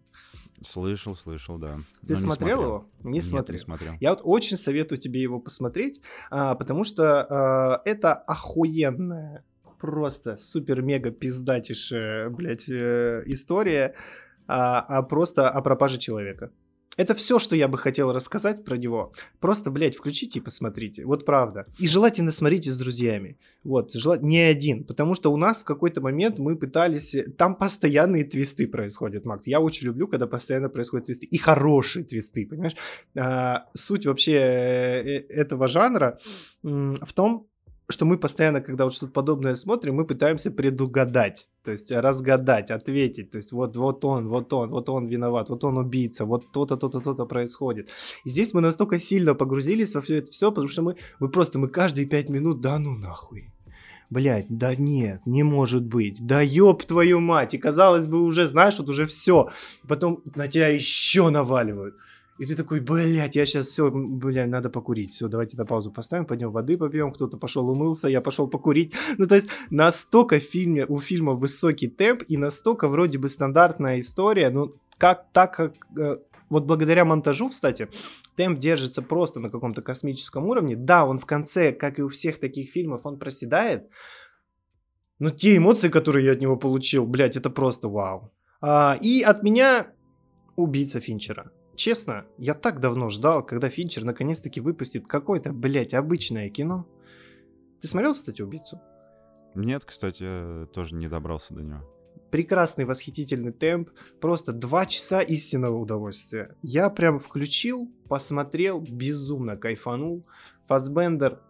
[0.62, 1.78] Слышал, слышал, да.
[2.06, 2.90] Ты Но смотрел его?
[3.02, 3.54] Не Нет, смотрел.
[3.58, 3.94] не смотрел.
[4.00, 9.44] Я вот очень советую тебе его посмотреть, а, потому что это охуенная
[9.78, 13.94] просто супер-мега пиздатейшая, блядь, э, история,
[14.46, 16.50] а, а просто о пропаже человека.
[16.98, 19.12] Это все, что я бы хотел рассказать про него.
[19.38, 21.06] Просто, блядь, включите и посмотрите.
[21.06, 21.64] Вот правда.
[21.78, 23.38] И желательно смотрите с друзьями.
[23.62, 24.82] Вот, желательно не один.
[24.82, 27.14] Потому что у нас в какой-то момент мы пытались...
[27.36, 29.46] Там постоянные твисты происходят, Макс.
[29.46, 31.26] Я очень люблю, когда постоянно происходят твисты.
[31.26, 32.74] И хорошие твисты, понимаешь?
[33.16, 36.18] А, суть вообще э, этого жанра
[36.62, 37.47] в том,
[37.90, 43.30] что мы постоянно, когда вот что-то подобное смотрим, мы пытаемся предугадать, то есть разгадать, ответить,
[43.30, 46.76] то есть вот, вот он, вот он, вот он виноват, вот он убийца, вот то-то,
[46.76, 47.88] то-то, то-то происходит.
[48.24, 51.58] И здесь мы настолько сильно погрузились во все это все, потому что мы, мы просто,
[51.58, 53.52] мы каждые пять минут, да ну нахуй,
[54.10, 56.24] Блять, да нет, не может быть.
[56.24, 57.52] Да ёб твою мать.
[57.52, 59.50] И казалось бы уже, знаешь, вот уже все.
[59.86, 61.94] Потом на тебя еще наваливают.
[62.38, 65.12] И ты такой, блядь, я сейчас все, блядь, надо покурить.
[65.12, 67.12] Все, давайте на паузу поставим, пойдем воды попьем.
[67.12, 68.94] Кто-то пошел умылся, я пошел покурить.
[69.18, 73.98] Ну, то есть, настолько в фильме, у фильма высокий темп и настолько вроде бы стандартная
[73.98, 74.50] история.
[74.50, 75.74] Ну, как так, как...
[75.98, 77.88] Э, вот благодаря монтажу, кстати,
[78.36, 80.76] темп держится просто на каком-то космическом уровне.
[80.76, 83.90] Да, он в конце, как и у всех таких фильмов, он проседает.
[85.18, 88.30] Но те эмоции, которые я от него получил, блядь, это просто вау.
[88.60, 89.88] А, и от меня
[90.56, 91.50] убийца Финчера.
[91.78, 96.88] Честно, я так давно ждал, когда Финчер наконец-таки выпустит какое-то, блядь, обычное кино.
[97.80, 98.80] Ты смотрел, кстати, «Убийцу»?
[99.54, 101.88] Нет, кстати, я тоже не добрался до него.
[102.32, 103.90] Прекрасный, восхитительный темп.
[104.20, 106.56] Просто два часа истинного удовольствия.
[106.62, 110.26] Я прям включил, посмотрел, безумно кайфанул.
[110.66, 111.40] Фасбендер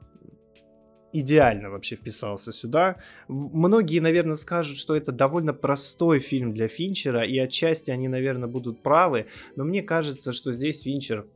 [1.12, 2.96] идеально вообще вписался сюда.
[3.28, 8.82] Многие, наверное, скажут, что это довольно простой фильм для Финчера, и отчасти они, наверное, будут
[8.82, 11.26] правы, но мне кажется, что здесь Финчер,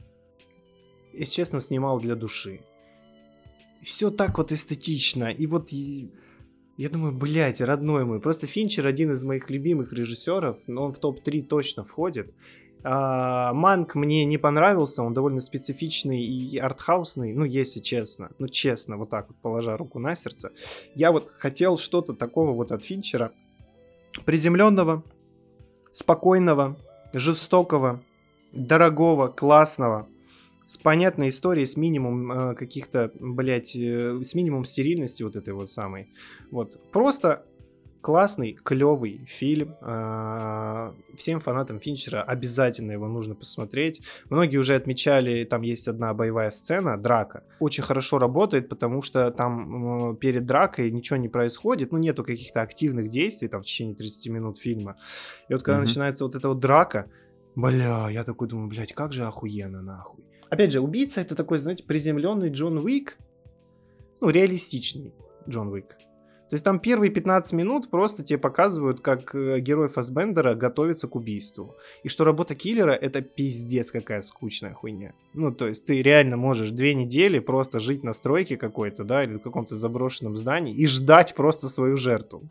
[1.13, 2.61] если честно, снимал для души.
[3.83, 9.25] Все так вот эстетично, и вот я думаю, блядь, родной мой, просто Финчер один из
[9.25, 12.35] моих любимых режиссеров, но он в топ-3 точно входит.
[12.85, 18.97] А, Манк мне не понравился, он довольно специфичный и артхаусный, ну, если честно, ну, честно,
[18.97, 20.51] вот так вот, положа руку на сердце.
[20.95, 23.33] Я вот хотел что-то такого вот от Финчера,
[24.25, 25.05] приземленного,
[25.92, 26.77] спокойного,
[27.12, 28.03] жестокого,
[28.53, 30.09] дорогого, классного,
[30.66, 35.68] с понятной историей, с минимум э, каких-то, блядь, э, с минимум стерильности вот этой вот
[35.68, 36.09] самой.
[36.51, 36.81] Вот.
[36.92, 37.45] Просто
[38.03, 39.77] классный, клевый фильм.
[39.81, 44.03] А, всем фанатам Финчера обязательно его нужно посмотреть.
[44.29, 47.45] Многие уже отмечали, там есть одна боевая сцена, драка.
[47.61, 53.09] Очень хорошо работает, потому что там перед дракой ничего не происходит, ну нету каких-то активных
[53.09, 54.97] действий там в течение 30 минут фильма.
[55.49, 55.81] И вот когда mm-hmm.
[55.83, 57.09] начинается вот эта вот драка,
[57.55, 60.24] бля, я такой думаю, блядь, как же охуенно нахуй.
[60.51, 63.16] Опять же, убийца это такой, знаете, приземленный Джон Уик,
[64.20, 65.14] ну, реалистичный
[65.49, 65.97] Джон Уик.
[66.53, 71.16] То есть там первые 15 минут просто тебе показывают, как э, герой Фасбендера готовится к
[71.16, 71.76] убийству.
[72.03, 75.14] И что работа киллера это пиздец какая скучная хуйня.
[75.32, 79.36] Ну, то есть ты реально можешь две недели просто жить на стройке какой-то, да, или
[79.36, 82.42] в каком-то заброшенном здании и ждать просто свою жертву.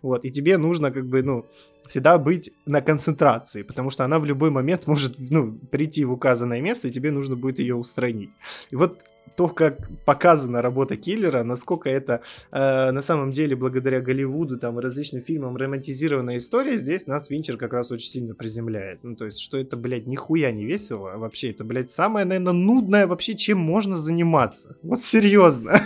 [0.00, 1.44] Вот, и тебе нужно как бы, ну,
[1.86, 6.62] всегда быть на концентрации, потому что она в любой момент может ну, прийти в указанное
[6.62, 8.30] место, и тебе нужно будет ее устранить.
[8.70, 9.02] И вот
[9.36, 12.20] то, как показана работа киллера, насколько это
[12.52, 17.56] э, на самом деле благодаря Голливуду там, и различным фильмам романтизированная история, здесь нас Винчер
[17.56, 19.00] как раз очень сильно приземляет.
[19.02, 21.12] Ну, то есть, что это, блядь, нихуя не весело.
[21.14, 24.76] А вообще, это, блядь, самое, наверное, нудное вообще, чем можно заниматься.
[24.82, 25.80] Вот серьезно.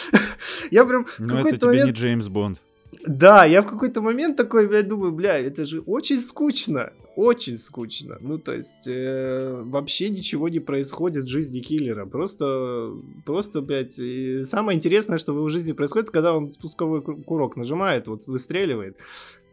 [0.70, 1.06] Я прям...
[1.18, 2.60] Ну, это тебе не Джеймс Бонд.
[3.06, 8.16] Да, я в какой-то момент такой, блядь, думаю, бля, это же очень скучно, очень скучно.
[8.20, 12.06] Ну, то есть, э, вообще ничего не происходит в жизни киллера.
[12.06, 12.92] Просто,
[13.24, 18.08] просто, блядь, и самое интересное, что в его жизни происходит, когда он спусковой курок нажимает,
[18.08, 18.98] вот выстреливает,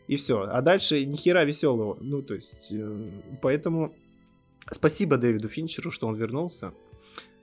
[0.08, 0.44] и все.
[0.44, 1.98] А дальше ни хера веселого.
[2.00, 3.94] Ну, то есть, э, поэтому
[4.72, 6.74] спасибо Дэвиду Финчеру, что он вернулся.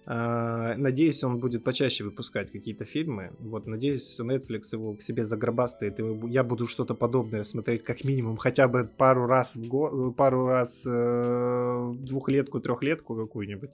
[0.08, 3.32] А, надеюсь, он будет почаще выпускать какие-то фильмы.
[3.40, 8.36] Вот, надеюсь, Netflix его к себе загробастает, и я буду что-то подобное смотреть как минимум
[8.36, 13.70] хотя бы пару раз в год, пару раз э, двухлетку, трехлетку какую-нибудь.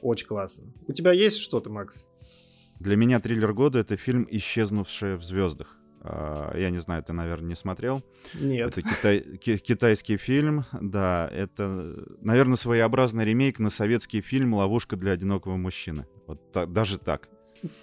[0.00, 0.72] Очень классно.
[0.86, 2.06] У тебя есть что-то, Макс?
[2.78, 5.77] Для меня триллер года это фильм «Исчезнувшие в звездах».
[6.00, 8.02] А, я не знаю, ты, наверное, не смотрел.
[8.34, 8.68] Нет.
[8.68, 11.28] Это китай, китайский фильм, да.
[11.32, 16.06] Это, наверное, своеобразный ремейк на советский фильм «Ловушка для одинокого мужчины».
[16.26, 17.28] Вот так, даже так.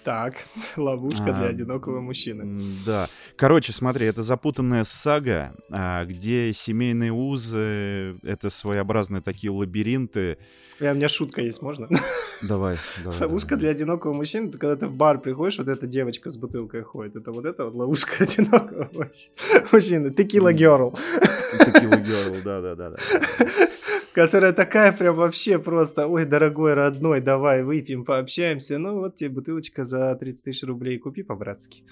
[0.04, 0.34] Так,
[0.76, 2.74] ловушка а, для одинокого мужчины.
[2.84, 3.08] Да.
[3.36, 10.38] Короче, смотри, это запутанная сага, а, где семейные узы— это своеобразные такие лабиринты.
[10.80, 11.88] Я, у меня шутка есть, можно?
[12.42, 13.20] Давай, давай.
[13.20, 13.60] Ловушка давай.
[13.60, 17.16] для одинокого мужчины, это когда ты в бар приходишь, вот эта девочка с бутылкой ходит.
[17.16, 18.90] Это вот это вот ловушка одинокого
[19.72, 20.10] мужчины.
[20.10, 20.98] Текила Герл.
[21.64, 22.96] Текила Герл, да-да-да
[24.16, 28.78] которая такая прям вообще просто, ой, дорогой родной, давай выпьем, пообщаемся.
[28.78, 31.84] Ну вот тебе бутылочка за 30 тысяч рублей купи по-братски.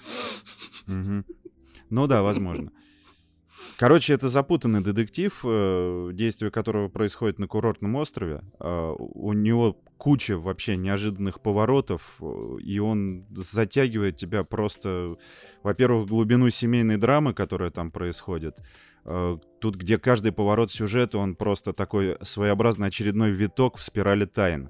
[0.87, 2.71] Ну да, возможно.
[3.77, 8.41] Короче, это запутанный детектив, э, действие которого происходит на курортном острове.
[8.59, 15.17] Э, у него куча вообще неожиданных поворотов, э, и он затягивает тебя просто,
[15.61, 18.57] во-первых, глубину семейной драмы, которая там происходит,
[19.05, 24.69] тут, где каждый поворот сюжета, он просто такой своеобразный очередной виток в спирали тайн.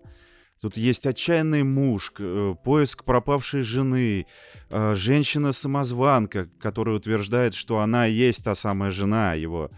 [0.62, 4.26] Тут есть отчаянный муж, э, поиск пропавшей жены,
[4.70, 9.70] э, женщина-самозванка, которая утверждает, что она есть та самая жена его.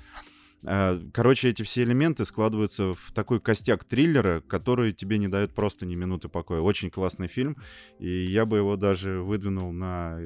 [1.14, 5.95] Короче, эти все элементы складываются в такой костяк триллера, который тебе не дает просто ни
[5.95, 6.62] минуты покоя.
[6.62, 7.58] Очень классный фильм,
[7.99, 10.20] и я бы его даже выдвинул на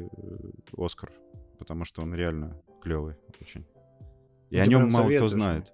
[0.76, 1.12] Оскар,
[1.60, 3.66] потому что он реально клевый очень.
[4.52, 5.74] И ну, о нем мало кто знает.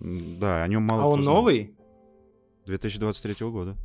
[0.00, 1.74] Да, о нем мало а кто он новый?
[2.66, 3.76] 2023 года.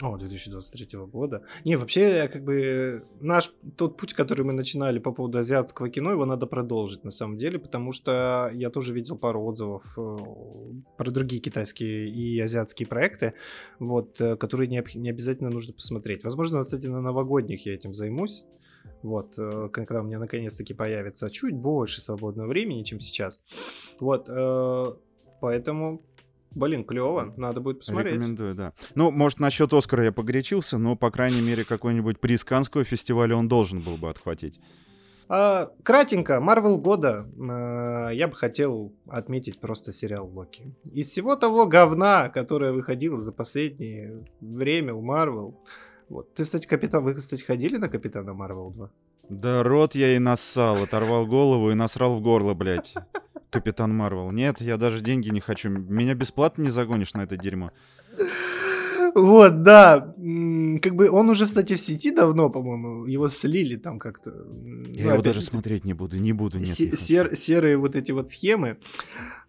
[0.00, 1.44] О, 2023 года.
[1.64, 6.24] Не, вообще, как бы, наш тот путь, который мы начинали по поводу азиатского кино, его
[6.24, 10.16] надо продолжить, на самом деле, потому что я тоже видел пару отзывов э,
[10.96, 13.34] про другие китайские и азиатские проекты,
[13.78, 16.24] вот, э, которые не, не обязательно нужно посмотреть.
[16.24, 18.44] Возможно, кстати, на новогодних я этим займусь.
[19.02, 23.42] Вот, э, когда у меня наконец-таки появится чуть больше свободного времени, чем сейчас.
[24.00, 24.94] Вот, э,
[25.40, 26.02] поэтому
[26.54, 28.14] Блин, клево, надо будет посмотреть.
[28.14, 28.72] Рекомендую, да.
[28.94, 33.48] Ну, может, насчет Оскара я погорячился, но, по крайней мере, какой-нибудь приз Канского фестиваля он
[33.48, 34.60] должен был бы отхватить.
[35.28, 40.74] А, кратенько, Марвел года э, я бы хотел отметить просто сериал Локи.
[40.84, 45.58] Из всего того говна, которое выходило за последнее время у Марвел,
[46.12, 46.34] вот.
[46.34, 48.90] Ты, кстати, капитан, вы, кстати, ходили на Капитана Марвел 2?
[49.30, 52.92] Да рот я и нассал, оторвал голову и насрал в горло, блядь.
[53.50, 54.30] Капитан Марвел.
[54.30, 55.70] Нет, я даже деньги не хочу.
[55.70, 57.70] Меня бесплатно не загонишь на это дерьмо.
[59.14, 60.11] Вот, да.
[60.80, 64.30] Как бы он уже, кстати, в сети давно, по-моему, его слили там как-то.
[64.30, 66.68] Я ну, его даже смотреть не буду, не буду, нет.
[66.68, 68.78] Сер- не серые вот эти вот схемы.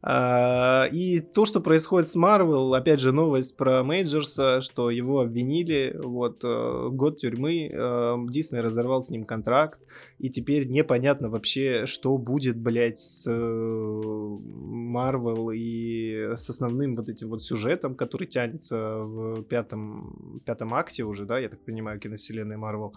[0.06, 5.98] А, и то, что происходит с Марвел, опять же, новость про Мейджерса, что его обвинили,
[5.98, 9.80] вот, э, год тюрьмы, э, Дисней разорвал с ним контракт,
[10.20, 13.32] и теперь непонятно вообще, что будет, блядь, с
[14.94, 21.26] Марвел и с основным вот этим вот сюжетом, который тянется в пятом, пятом акте уже,
[21.26, 22.94] да, я так понимаю, киновселенной Марвел.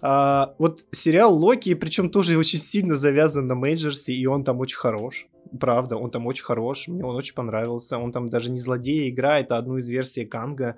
[0.00, 4.78] А, вот сериал Локи, причем тоже очень сильно завязан на Мейджерсе, и он там очень
[4.78, 5.28] хорош
[5.60, 9.52] правда, он там очень хорош, мне он очень понравился, он там даже не злодея играет,
[9.52, 10.76] а одну из версий Канга,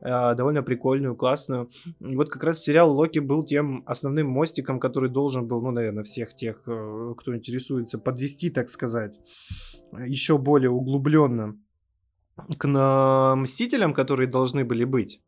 [0.00, 1.68] э, довольно прикольную, классную.
[2.00, 6.04] И вот как раз сериал Локи был тем основным мостиком, который должен был, ну, наверное,
[6.04, 9.18] всех тех, э, кто интересуется, подвести, так сказать,
[10.06, 11.56] еще более углубленно
[12.58, 15.20] к Мстителям, которые должны были быть.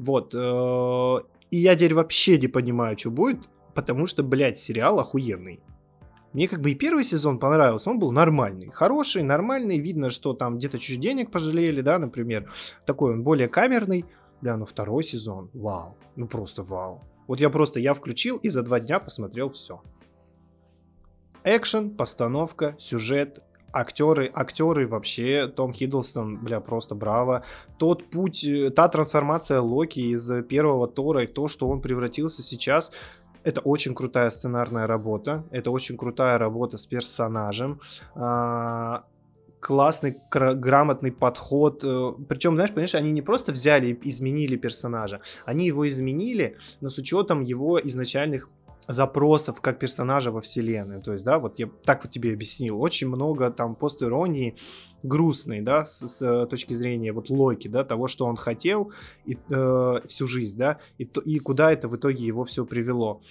[0.00, 0.34] Вот.
[0.34, 1.20] Э,
[1.50, 5.60] и я теперь вообще не понимаю, что будет, потому что, блядь, сериал охуенный.
[6.32, 10.58] Мне как бы и первый сезон понравился, он был нормальный, хороший, нормальный, видно, что там
[10.58, 12.48] где-то чуть денег пожалели, да, например,
[12.86, 14.04] такой он более камерный,
[14.40, 17.02] бля, ну второй сезон, вау, ну просто вау.
[17.26, 19.82] Вот я просто, я включил и за два дня посмотрел все.
[21.42, 23.42] Экшен, постановка, сюжет,
[23.72, 27.44] актеры, актеры вообще, Том Хиддлстон, бля, просто браво.
[27.78, 32.92] Тот путь, э, та трансформация Локи из первого Тора и то, что он превратился сейчас,
[33.44, 37.80] это очень крутая сценарная работа, это очень крутая работа с персонажем,
[38.14, 39.04] а,
[39.60, 41.84] классный, грамотный подход.
[41.84, 46.88] Э, Причем, знаешь, понимаешь, они не просто взяли и изменили персонажа, они его изменили, но
[46.88, 48.48] с учетом его изначальных
[48.88, 51.00] запросов как персонажа во вселенной.
[51.00, 52.80] То есть, да, вот я так вот тебе объяснил.
[52.80, 54.56] Очень много там пост-иронии
[55.02, 58.92] грустной, да, с, с точки зрения вот Локи, да, того, что он хотел
[59.24, 63.22] и, э, всю жизнь, да, и, и куда это в итоге его все привело.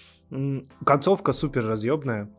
[0.85, 2.29] Концовка супер разъебная,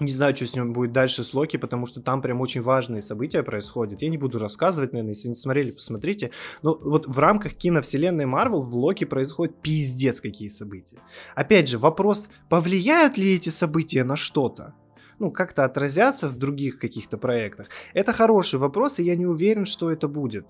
[0.00, 3.02] не знаю, что с ним будет дальше с Локи, потому что там прям очень важные
[3.02, 4.02] события происходят.
[4.02, 6.30] Я не буду рассказывать, наверное, если не смотрели, посмотрите.
[6.62, 10.98] Но вот в рамках киновселенной Марвел в Локи происходят пиздец какие события.
[11.34, 14.74] Опять же, вопрос, повлияют ли эти события на что-то?
[15.18, 17.68] ну, как-то отразятся в других каких-то проектах?
[17.94, 20.46] Это хороший вопрос, и я не уверен, что это будет.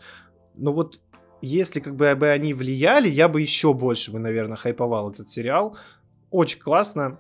[0.55, 0.99] Но вот
[1.43, 5.76] если как бы они влияли, я бы еще больше бы, наверное, хайповал этот сериал
[6.33, 7.18] очень классно.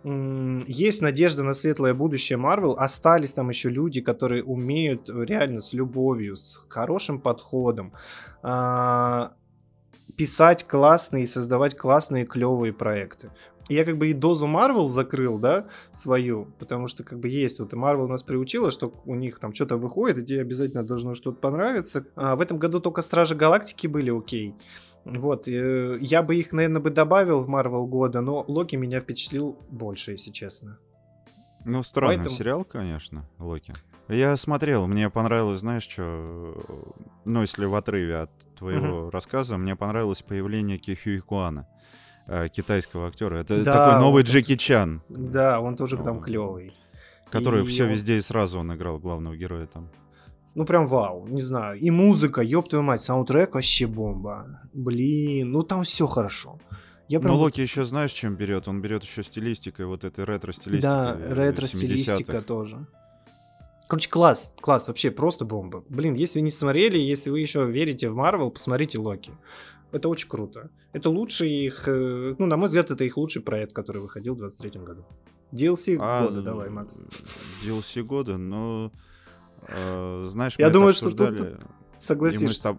[0.66, 2.76] Есть надежда на светлое будущее Марвел.
[2.78, 7.92] Остались там еще люди, которые умеют реально с любовью, с хорошим подходом
[8.42, 9.34] а,
[10.16, 13.30] писать классные и создавать классные клевые проекты.
[13.68, 17.72] Я как бы и дозу Марвел закрыл, да, свою, потому что как бы есть вот
[17.72, 21.38] и Марвел нас приучила, что у них там что-то выходит, и тебе обязательно должно что-то
[21.38, 22.04] понравиться.
[22.16, 24.54] А в этом году только Стражи Галактики были окей.
[25.04, 29.58] Вот, э, я бы их, наверное, бы добавил в Марвел года, но Локи меня впечатлил
[29.68, 30.78] больше, если честно.
[31.64, 32.36] Ну, странный Поэтому...
[32.36, 33.74] сериал, конечно, Локи.
[34.08, 36.56] Я смотрел, мне понравилось, знаешь, что...
[37.24, 39.10] Ну, если в отрыве от твоего угу.
[39.10, 41.68] рассказа, мне понравилось появление Кихюи Куана,
[42.26, 43.36] э, китайского актера.
[43.36, 45.02] Это да, такой новый Джеки Чан.
[45.08, 46.74] Да, он тоже там клевый.
[47.30, 49.88] Который и все везде и сразу он играл главного героя там.
[50.54, 51.78] Ну прям вау, не знаю.
[51.78, 54.60] И музыка, ёб твою мать, саундтрек вообще бомба.
[54.72, 56.58] Блин, ну там все хорошо.
[57.08, 57.34] Я прям...
[57.34, 58.68] Но Локи еще знаешь, чем берет?
[58.68, 60.80] Он берет еще стилистикой, вот этой ретро-стилистикой.
[60.80, 62.86] Да, ретро-стилистика тоже.
[63.88, 65.84] Короче, класс, класс, вообще просто бомба.
[65.88, 69.32] Блин, если вы не смотрели, если вы еще верите в Марвел, посмотрите Локи.
[69.90, 70.70] Это очень круто.
[70.94, 74.38] Это лучший их, э, ну, на мой взгляд, это их лучший проект, который выходил в
[74.38, 75.04] 23 году.
[75.52, 76.96] DLC а, года, давай, Макс.
[77.62, 78.90] DLC года, но...
[79.68, 81.60] Э, знаешь, я думаю, что тут
[81.98, 82.76] согласишься.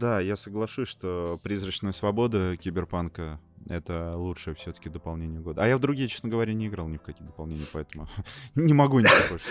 [0.00, 5.62] Да, я соглашусь, что призрачная свобода киберпанка это лучшее все-таки дополнение года.
[5.62, 8.08] А я в другие, честно говоря, не играл ни в какие дополнения, поэтому
[8.54, 9.46] не могу ничего больше.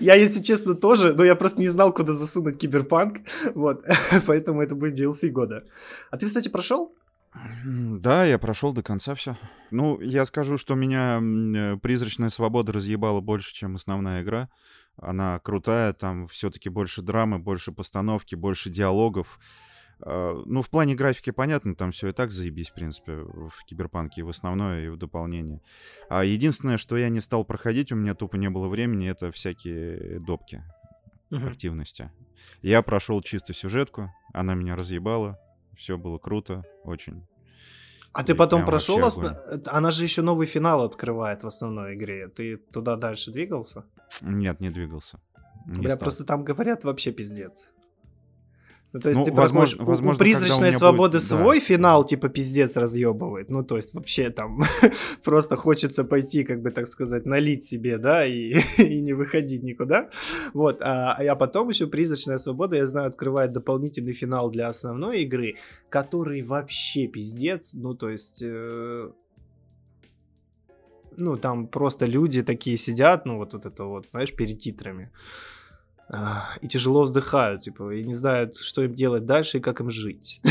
[0.00, 3.20] Я, если честно, тоже, но я просто не знал, куда засунуть киберпанк,
[3.54, 3.84] вот,
[4.26, 5.64] поэтому это будет DLC года.
[6.10, 6.94] А ты, кстати, прошел?
[7.64, 9.36] Да, я прошел до конца все.
[9.70, 14.50] Ну, я скажу, что меня э, призрачная свобода разъебала больше, чем основная игра.
[14.96, 19.38] Она крутая, там все-таки больше драмы, больше постановки, больше диалогов.
[20.00, 24.20] А, ну, в плане графики понятно, там все и так заебись, в принципе, в Киберпанке
[24.20, 25.60] и в основное, и в дополнение.
[26.08, 30.20] А единственное, что я не стал проходить, у меня тупо не было времени, это всякие
[30.20, 30.62] допки
[31.30, 31.48] uh-huh.
[31.48, 32.10] активности.
[32.60, 35.38] Я прошел чисто сюжетку, она меня разъебала,
[35.76, 37.26] все было круто, очень.
[38.12, 39.36] А ты потом прошел, основ...
[39.66, 42.28] она же еще новый финал открывает в основной игре.
[42.28, 43.84] Ты туда дальше двигался?
[44.20, 45.18] Нет, не двигался.
[45.66, 46.04] Не Бля, стал.
[46.04, 47.70] просто там говорят вообще пиздец.
[48.94, 51.38] Ну, то есть Ну, ты возможно- проходишь, возможно, у, призрачной свободы будет- да.
[51.38, 53.48] свой финал, типа, пиздец разъебывает.
[53.50, 54.60] Ну, то есть вообще там
[55.24, 60.10] просто хочется пойти, как бы так сказать, налить себе, да, и, и не выходить никуда.
[60.52, 65.54] Вот, а, а потом еще призрачная свобода, я знаю, открывает дополнительный финал для основной игры,
[65.88, 67.72] который вообще пиздец.
[67.74, 68.42] Ну, то есть...
[68.44, 69.10] э,
[71.16, 75.10] ну, там просто люди такие сидят, ну, вот, вот это вот, знаешь, перед титрами.
[76.60, 80.40] И тяжело вздыхают, типа, и не знают, что им делать дальше и как им жить.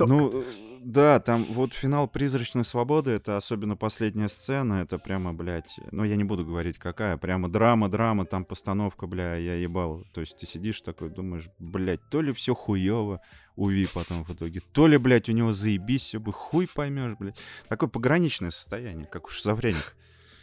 [0.00, 0.44] Ну, э,
[0.80, 6.16] да, там вот финал «Призрачной свободы», это особенно последняя сцена, это прямо, блядь, ну, я
[6.16, 10.04] не буду говорить какая, прямо драма, драма, там постановка, бля, я ебал.
[10.12, 13.20] То есть ты сидишь такой, думаешь, блядь, то ли все хуево
[13.54, 17.16] у Ви потом в итоге, то ли, блядь, у него заебись, все бы хуй поймешь,
[17.16, 17.38] блядь.
[17.68, 19.94] Такое пограничное состояние, как уж шизофреник.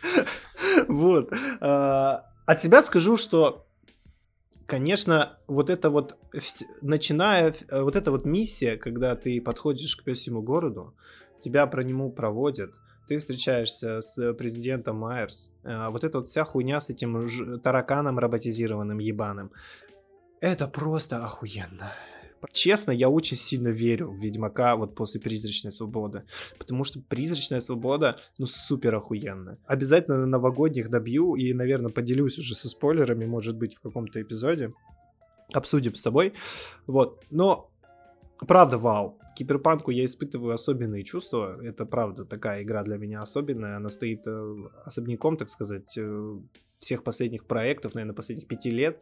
[0.87, 1.33] Вот.
[1.59, 3.66] А, От себя скажу, что,
[4.67, 6.17] конечно, вот это вот,
[6.81, 10.93] начиная, э, вот эта вот миссия, когда ты подходишь к пёсьему городу,
[11.41, 12.75] тебя про нему проводят,
[13.07, 18.99] ты встречаешься с президентом Майерс, а, вот эта вот вся хуйня с этим тараканом роботизированным
[18.99, 19.51] ебаным,
[20.41, 21.93] это просто охуенно.
[22.51, 26.23] Честно, я очень сильно верю в Ведьмака вот после Призрачной Свободы.
[26.57, 29.57] Потому что Призрачная Свобода, ну, супер охуенная.
[29.65, 34.73] Обязательно на новогодних добью и, наверное, поделюсь уже со спойлерами, может быть, в каком-то эпизоде.
[35.53, 36.33] Обсудим с тобой.
[36.87, 37.23] Вот.
[37.31, 37.71] Но,
[38.47, 39.19] правда, вау.
[39.35, 41.59] Киберпанку я испытываю особенные чувства.
[41.63, 43.77] Это, правда, такая игра для меня особенная.
[43.77, 46.39] Она стоит э, особняком, так сказать, э,
[46.79, 49.01] всех последних проектов, наверное, последних пяти лет.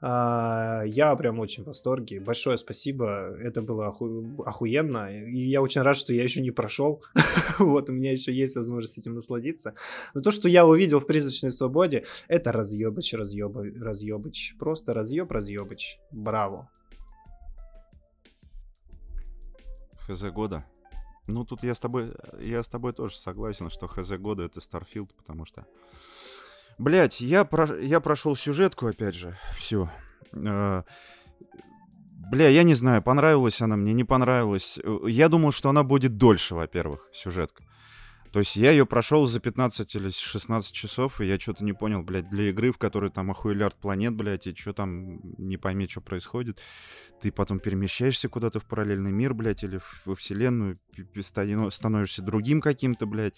[0.00, 2.20] А, Я прям очень в восторге.
[2.20, 3.36] Большое спасибо.
[3.40, 5.10] Это было оху- охуенно.
[5.10, 7.02] И я очень рад, что я еще не прошел.
[7.58, 9.74] Вот, у меня еще есть возможность этим насладиться.
[10.14, 14.56] Но то, что я увидел в призрачной свободе, это разъебыч, разъеба, разъебыч.
[14.58, 15.98] Просто разъеб, разъебыч.
[16.10, 16.68] Браво.
[20.06, 20.64] ХЗ года.
[21.26, 25.08] Ну, тут я с тобой, я с тобой тоже согласен, что ХЗ года это Starfield,
[25.16, 25.64] потому что...
[26.78, 29.88] Блять, я, про- я прошел сюжетку, опять же, всю.
[30.32, 30.82] Э,
[32.30, 34.78] Бля, я не знаю, понравилась она мне, не понравилась.
[34.82, 37.64] Э, Я думал, что она будет дольше, во-первых, сюжетка.
[38.34, 42.02] То есть я ее прошел за 15 или 16 часов, и я что-то не понял,
[42.02, 46.00] блядь, для игры, в которой там охуелярд планет, блядь, и что там, не пойми, что
[46.00, 46.60] происходит.
[47.20, 50.80] Ты потом перемещаешься куда-то в параллельный мир, блядь, или во вселенную,
[51.70, 53.34] становишься другим каким-то, блядь.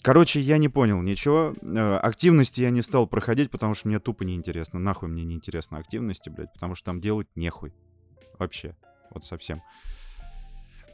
[0.00, 1.52] Короче, я не понял ничего.
[1.60, 4.78] Э, Активности я не стал проходить, потому что мне тупо неинтересно.
[4.78, 7.74] Нахуй мне неинтересно активности, блядь, потому что там делать нехуй.
[8.38, 8.76] Вообще.
[9.10, 9.60] Вот совсем.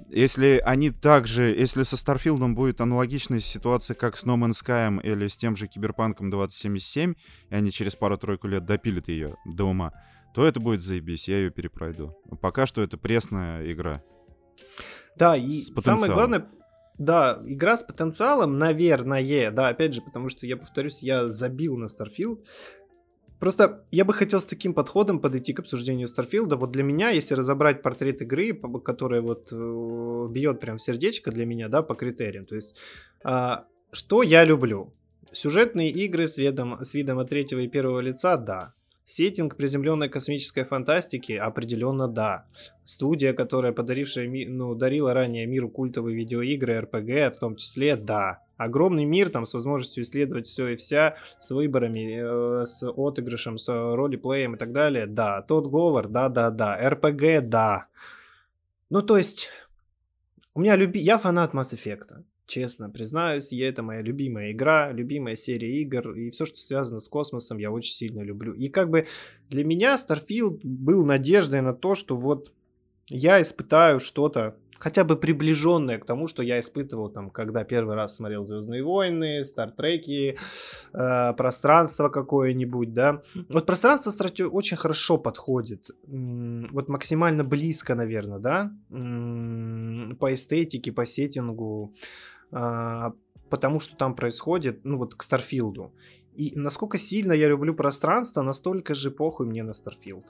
[0.08, 5.28] Если они также, если со Старфилдом будет аналогичная ситуация, как с No Man's Sky или
[5.28, 7.14] с тем же Киберпанком 2077,
[7.50, 9.92] и они через пару-тройку лет допилят ее до ума,
[10.34, 12.16] то это будет заебись, я ее перепройду.
[12.40, 14.02] Пока что это пресная игра.
[15.16, 16.46] Да, и самое главное,
[16.98, 21.86] да, игра с потенциалом, наверное, да, опять же, потому что я повторюсь, я забил на
[21.86, 22.44] Starfield.
[23.38, 26.56] Просто я бы хотел с таким подходом подойти к обсуждению Старфилда.
[26.56, 31.68] Вот для меня, если разобрать портрет игры, которая вот э, бьет прям сердечко для меня,
[31.68, 32.46] да, по критериям.
[32.46, 32.76] То есть,
[33.22, 34.94] а, что я люблю?
[35.32, 38.74] Сюжетные игры с видом, с видом от третьего и первого лица, да.
[39.04, 42.46] Сеттинг приземленной космической фантастики определенно да.
[42.84, 48.45] Студия, которая подарившая, ну, дарила ранее миру культовые видеоигры, РПГ, в том числе, да.
[48.56, 53.68] Огромный мир там с возможностью исследовать все и вся, с выборами, э, с отыгрышем, с
[53.68, 55.42] ролеплеем и так далее, да.
[55.42, 56.78] Тот говор, да-да-да.
[56.90, 57.86] РПГ, да.
[58.88, 59.50] Ну, то есть,
[60.54, 61.00] у меня люби...
[61.00, 62.24] Я фанат Mass Effect.
[62.46, 67.08] Честно признаюсь, и это моя любимая игра, любимая серия игр, и все, что связано с
[67.08, 68.52] космосом, я очень сильно люблю.
[68.52, 69.08] И как бы
[69.50, 72.52] для меня Starfield был надеждой на то, что вот
[73.08, 78.16] я испытаю что-то хотя бы приближенное к тому, что я испытывал там, когда первый раз
[78.16, 80.38] смотрел Звездные войны, Стартреки,
[80.92, 83.22] э, пространство какое-нибудь, да.
[83.48, 91.94] Вот пространство кстати, очень хорошо подходит, вот максимально близко, наверное, да, по эстетике, по сеттингу,
[92.50, 93.12] а,
[93.50, 95.92] потому что там происходит, ну вот к Старфилду.
[96.34, 100.26] И насколько сильно я люблю пространство, настолько же похуй мне на Starfield.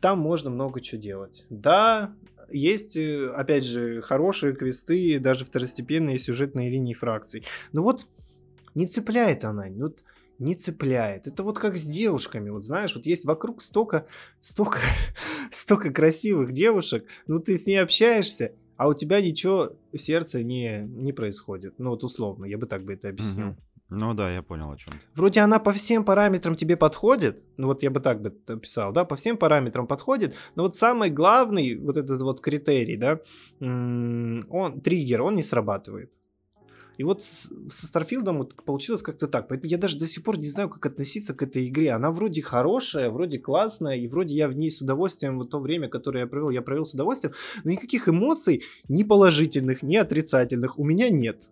[0.00, 1.46] Там можно много чего делать.
[1.50, 2.14] Да,
[2.50, 7.44] есть, э, опять же, хорошие квесты, даже второстепенные сюжетные линии фракций.
[7.72, 8.06] Но вот
[8.74, 10.02] не цепляет она, вот
[10.38, 11.26] не цепляет.
[11.26, 14.06] Это вот как с девушками, вот знаешь, вот есть вокруг столько,
[14.40, 14.78] столько,
[15.50, 20.80] столько красивых девушек, ну ты с ней общаешься, а у тебя ничего в сердце не,
[20.86, 21.74] не происходит.
[21.78, 23.48] Ну вот условно, я бы так бы это объяснил.
[23.48, 23.58] Мгм.
[23.90, 24.94] Ну да, я понял о чем.
[25.14, 29.04] Вроде она по всем параметрам тебе подходит, ну вот я бы так бы описал, да,
[29.04, 33.18] по всем параметрам подходит, но вот самый главный вот этот вот критерий, да,
[33.60, 36.12] он, триггер, он не срабатывает.
[36.98, 39.48] И вот со Старфилдом получилось как-то так.
[39.48, 41.92] Поэтому я даже до сих пор не знаю, как относиться к этой игре.
[41.92, 45.88] Она вроде хорошая, вроде классная, и вроде я в ней с удовольствием, вот то время,
[45.88, 47.32] которое я провел, я провел с удовольствием,
[47.64, 51.48] но никаких эмоций, ни положительных, ни отрицательных у меня нет.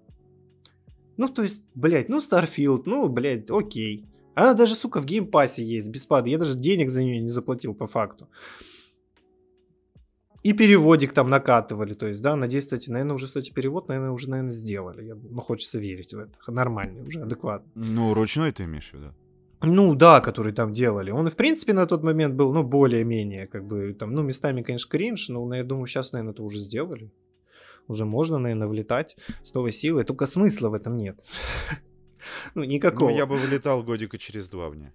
[1.19, 4.07] Ну, то есть, блядь, ну, Starfield, ну, блядь, окей.
[4.35, 6.29] Она даже, сука, в Game Pass е есть, бесплатно.
[6.31, 8.29] Я даже денег за нее не заплатил по факту.
[10.45, 14.31] И переводик там накатывали, то есть, да, надеюсь, кстати, наверное, уже, кстати, перевод, наверное, уже,
[14.31, 15.05] наверное, сделали.
[15.05, 16.33] Я, ну, хочется верить в это.
[16.47, 17.73] Нормальный уже, адекватный.
[17.75, 19.13] Ну, ручной ты имеешь в виду?
[19.61, 21.11] Ну, да, который там делали.
[21.11, 24.89] Он, в принципе, на тот момент был, ну, более-менее, как бы, там, ну, местами, конечно,
[24.89, 27.11] кринж, но, я думаю, сейчас, наверное, это уже сделали.
[27.89, 31.19] Уже можно, наверное, влетать с новой силой, только смысла в этом нет.
[32.55, 33.11] Ну, никакого.
[33.11, 34.93] Ну, я бы вылетал годика через два в нее.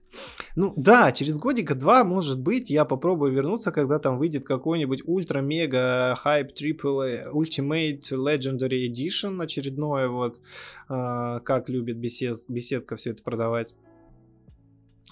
[0.55, 6.15] Ну, да, через годика два, может быть, я попробую вернуться, когда там выйдет какой-нибудь ультра-мега
[6.17, 10.39] хайп triple Ultimate Legendary Edition очередное, вот,
[10.89, 13.73] э, как любит бесед, беседка все это продавать.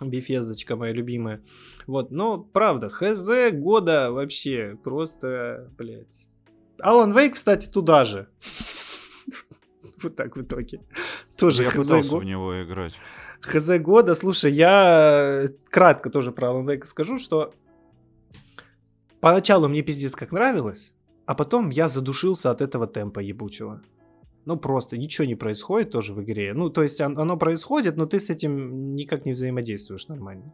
[0.01, 1.41] Бефездочка моя любимая.
[1.85, 6.30] Вот, но правда, хз года вообще просто, блядь.
[6.81, 8.27] Алан Вейк, кстати, туда же.
[10.03, 10.81] Вот так в итоге.
[11.37, 12.93] Тоже я пытался в него играть.
[13.41, 17.53] ХЗ года, слушай, я кратко тоже про Alan Wake скажу, что
[19.19, 20.93] поначалу мне пиздец как нравилось,
[21.25, 23.81] а потом я задушился от этого темпа ебучего.
[24.45, 26.53] Ну, просто ничего не происходит тоже в игре.
[26.53, 30.51] Ну, то есть оно происходит, но ты с этим никак не взаимодействуешь нормально.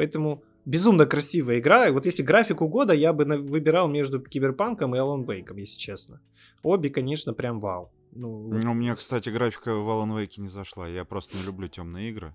[0.00, 1.86] Поэтому безумно красивая игра.
[1.86, 6.22] И вот если графику года, я бы выбирал между Киберпанком и Alan Wake, если честно.
[6.62, 7.90] Обе, конечно, прям вау.
[8.12, 10.88] Ну, ну, мне, кстати, графика в Alan Wake не зашла.
[10.88, 12.34] Я просто не люблю темные игры.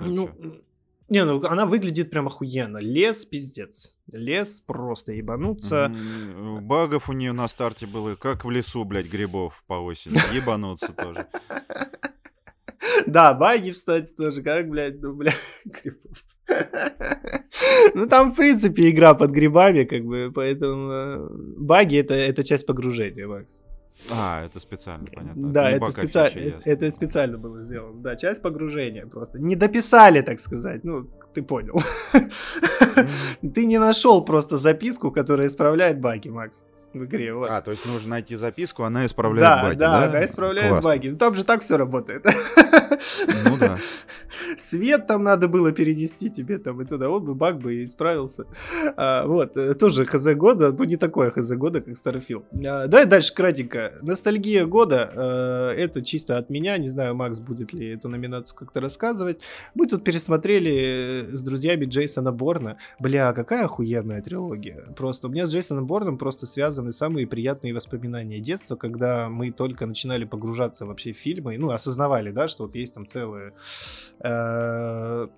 [0.00, 0.30] Ну,
[1.10, 2.78] не, ну она выглядит прям охуенно.
[2.78, 3.94] Лес пиздец.
[4.10, 5.94] Лес просто ебануться.
[6.62, 10.16] Багов у нее на старте было, как в лесу, блядь, грибов по осени.
[10.34, 11.26] Ебануться тоже.
[13.06, 16.24] Да, баги, кстати, тоже, как, блядь, ну, блядь, грибов.
[17.94, 22.66] Ну, там, в принципе, игра под грибами, как бы, поэтому э, баги это, это часть
[22.66, 23.48] погружения, Макс.
[24.10, 25.52] А, это специально, понятно.
[25.52, 28.00] Да, это, специально, это, это специально было сделано.
[28.00, 29.38] Да, часть погружения просто.
[29.38, 30.84] Не дописали, так сказать.
[30.84, 31.80] Ну, ты понял.
[33.54, 36.62] Ты не нашел просто записку, которая исправляет баги, Макс
[36.94, 37.34] в игре.
[37.34, 37.48] Вот.
[37.50, 40.00] А, то есть нужно найти записку, она исправляет да, баги, да?
[40.00, 40.90] Да, она исправляет Классно.
[40.90, 41.08] баги.
[41.08, 42.26] Ну, там же так все работает.
[43.44, 43.76] Ну да.
[44.56, 48.46] Свет там надо было перенести тебе там и туда, вот бы баг бы и исправился.
[48.96, 52.44] А, вот, э, тоже хз года, ну не такое хз года, как Starfield.
[52.66, 53.94] А, давай дальше кратенько.
[54.02, 58.80] Ностальгия года, а, это чисто от меня, не знаю, Макс будет ли эту номинацию как-то
[58.80, 59.40] рассказывать.
[59.74, 62.78] Мы тут пересмотрели с друзьями Джейсона Борна.
[62.98, 64.84] Бля, какая охуенная трилогия.
[64.96, 66.46] Просто у меня с Джейсоном Борном просто
[66.78, 72.30] связаны самые приятные воспоминания детства, когда мы только начинали погружаться вообще в фильмы, ну, осознавали,
[72.30, 73.52] да, что вот есть там целые
[74.20, 75.28] э,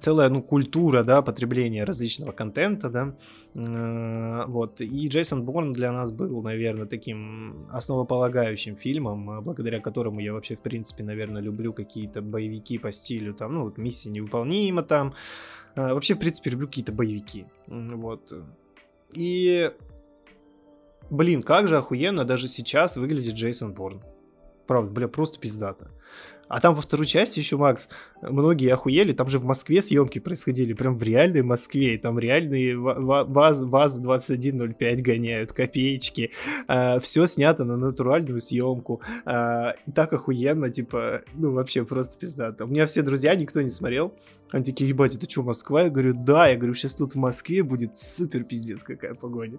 [0.00, 3.14] целая, ну, культура, да, потребления различного контента, да,
[3.56, 10.32] э, вот, и Джейсон Борн для нас был, наверное, таким основополагающим фильмом, благодаря которому я
[10.32, 15.14] вообще, в принципе, наверное, люблю какие-то боевики по стилю, там, ну, вот, «Миссия невыполнима», там,
[15.76, 18.32] э, вообще, в принципе, люблю какие-то боевики, вот,
[19.12, 19.72] и,
[21.10, 24.02] блин, как же охуенно даже сейчас выглядит Джейсон Борн,
[24.66, 25.90] правда, бля, просто пиздато,
[26.48, 27.88] а там во второй части еще, Макс,
[28.22, 32.78] многие охуели, там же в Москве съемки происходили, прям в реальной Москве, и там реальные
[32.78, 36.32] ВАЗ, ВАЗ-2105 гоняют, копеечки,
[36.66, 42.64] а, все снято на натуральную съемку, а, и так охуенно, типа, ну вообще просто пиздато.
[42.64, 44.14] У меня все друзья, никто не смотрел,
[44.50, 45.82] они такие, ебать, это что, Москва?
[45.82, 49.58] Я говорю, да, я говорю, сейчас тут в Москве будет супер пиздец какая погоня.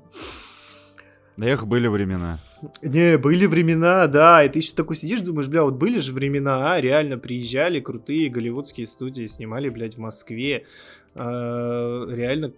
[1.38, 2.40] Эх, были времена.
[2.82, 4.44] Не, были времена, да.
[4.44, 8.30] И ты еще такой сидишь, думаешь, бля, вот были же времена, а, реально приезжали крутые
[8.30, 10.66] голливудские студии, снимали, блядь, в Москве.
[11.14, 12.54] А, реально,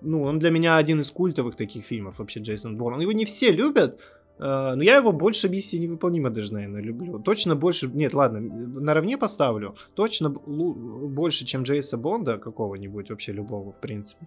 [0.00, 3.00] ну, он для меня один из культовых таких фильмов, вообще, Джейсон Борн.
[3.00, 4.00] Его не все любят,
[4.38, 7.18] а, но я его больше миссии невыполнима даже, наверное, люблю.
[7.18, 7.88] Точно больше...
[7.88, 9.76] Нет, ладно, наравне поставлю.
[9.94, 14.26] Точно больше, чем Джейса Бонда какого-нибудь, вообще любого, в принципе.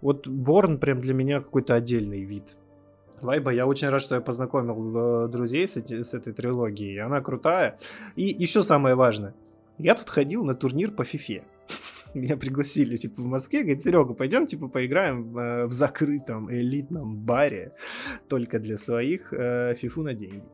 [0.00, 2.56] Вот Борн прям для меня какой-то отдельный вид
[3.22, 7.00] Вайба, я очень рад, что я познакомил э, друзей с, эти, с этой трилогией.
[7.00, 7.78] Она крутая.
[8.16, 9.34] И еще самое важное.
[9.78, 11.44] Я тут ходил на турнир по фифе.
[12.14, 17.72] меня пригласили, типа, в Москве, говорит, Серега, пойдем, типа, поиграем в, в закрытом элитном баре,
[18.28, 20.48] только для своих, э, фифу на деньги.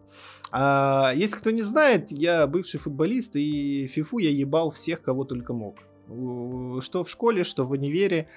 [0.51, 5.53] А, если кто не знает, я бывший футболист, и фифу я ебал всех, кого только
[5.53, 5.79] мог.
[6.81, 8.29] Что в школе, что в универе.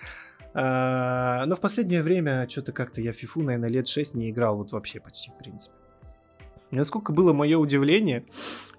[0.60, 4.72] А, но в последнее время что-то как-то я фифу, наверное, лет 6 не играл, вот
[4.72, 5.76] вообще почти, в принципе.
[6.72, 8.26] Насколько было мое удивление,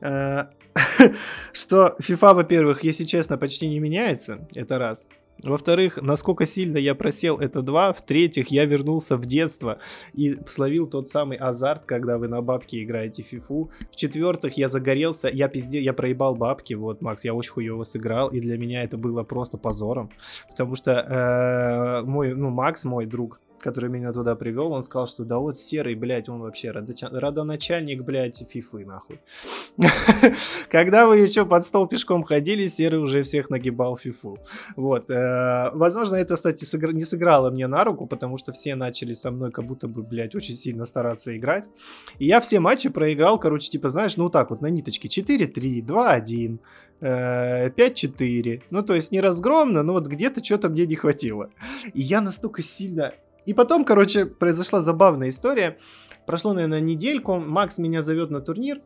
[0.00, 0.46] э,
[1.52, 5.08] что FIFA, во-первых, если честно, почти не меняется, это раз.
[5.45, 7.93] Во-вторых, насколько сильно я просел, это два.
[7.93, 9.78] В-третьих, я вернулся в детство
[10.12, 13.70] и словил тот самый азарт, когда вы на бабки играете фифу.
[13.93, 18.41] В-четвертых, я загорелся, я пизде, я проебал бабки, вот, Макс, я очень хуево сыграл, и
[18.41, 20.11] для меня это было просто позором,
[20.51, 25.24] потому что э, мой, ну, Макс, мой друг, который меня туда привел, он сказал, что
[25.24, 29.20] да вот серый, блядь, он вообще родоначальник, блядь, фифы, нахуй.
[30.70, 34.38] Когда вы еще под стол пешком ходили, серый уже всех нагибал фифу.
[34.76, 35.11] Вот.
[35.11, 39.50] Э, возможно, это, кстати, не сыграло мне на руку, потому что все начали со мной
[39.50, 41.68] как будто бы, блядь, очень сильно стараться играть.
[42.18, 46.59] И я все матчи проиграл, короче, типа, знаешь, ну так вот, на ниточке 4-3, 2-1,
[47.00, 48.62] 5-4.
[48.70, 51.50] Ну, то есть не разгромно, но вот где-то что-то мне не хватило.
[51.94, 53.14] И я настолько сильно
[53.49, 55.78] и потом, короче, произошла забавная история.
[56.26, 58.82] Прошло, наверное, недельку, Макс меня зовет на турнир,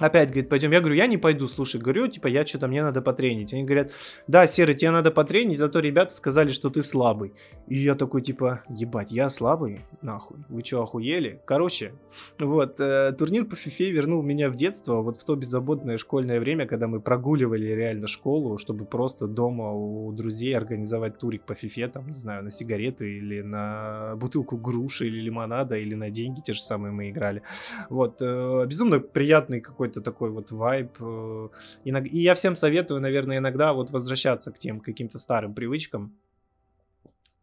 [0.00, 0.72] Опять говорит, пойдем.
[0.72, 3.52] Я говорю, я не пойду, слушай, говорю, типа, я что-то, мне надо потренить.
[3.52, 3.92] Они говорят,
[4.26, 7.32] да, Серый, тебе надо потренить, а то ребята сказали, что ты слабый.
[7.68, 9.82] И я такой, типа, ебать, я слабый?
[10.02, 11.40] Нахуй, вы что, охуели?
[11.46, 11.92] Короче,
[12.40, 16.66] вот, э, турнир по фифе вернул меня в детство, вот в то беззаботное школьное время,
[16.66, 22.08] когда мы прогуливали реально школу, чтобы просто дома у друзей организовать турик по фифе, там,
[22.08, 26.62] не знаю, на сигареты или на бутылку груши или лимонада, или на деньги те же
[26.62, 27.42] самые мы играли.
[27.90, 30.90] Вот, э, безумно приятный какой какой-то такой вот вайб.
[31.00, 31.48] Э,
[31.84, 36.12] и я всем советую, наверное, иногда вот возвращаться к тем каким-то старым привычкам.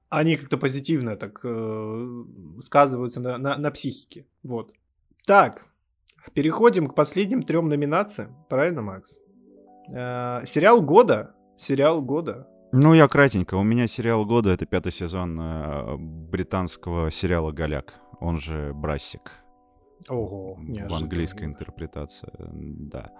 [0.09, 2.23] Они как-то позитивно так э,
[2.59, 4.25] сказываются на, на, на психике.
[4.43, 4.73] Вот.
[5.25, 5.65] Так,
[6.33, 8.35] переходим к последним трем номинациям.
[8.49, 9.19] Правильно, Макс?
[9.89, 11.35] Э, сериал года.
[11.57, 12.47] Сериал года.
[12.73, 13.55] Ну, я кратенько.
[13.55, 19.41] У меня сериал года— это пятый сезон э, британского сериала «Голяк», он же «Брассик».
[20.09, 23.11] Ого, в английской интерпретации, да.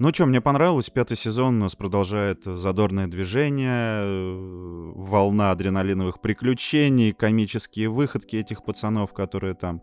[0.00, 7.12] Ну что, мне понравилось, пятый сезон у нас продолжает задорное движение, э, волна адреналиновых приключений,
[7.12, 9.82] комические выходки этих пацанов, которые там...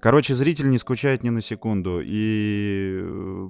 [0.00, 3.48] Короче, зритель не скучает ни на секунду, и э,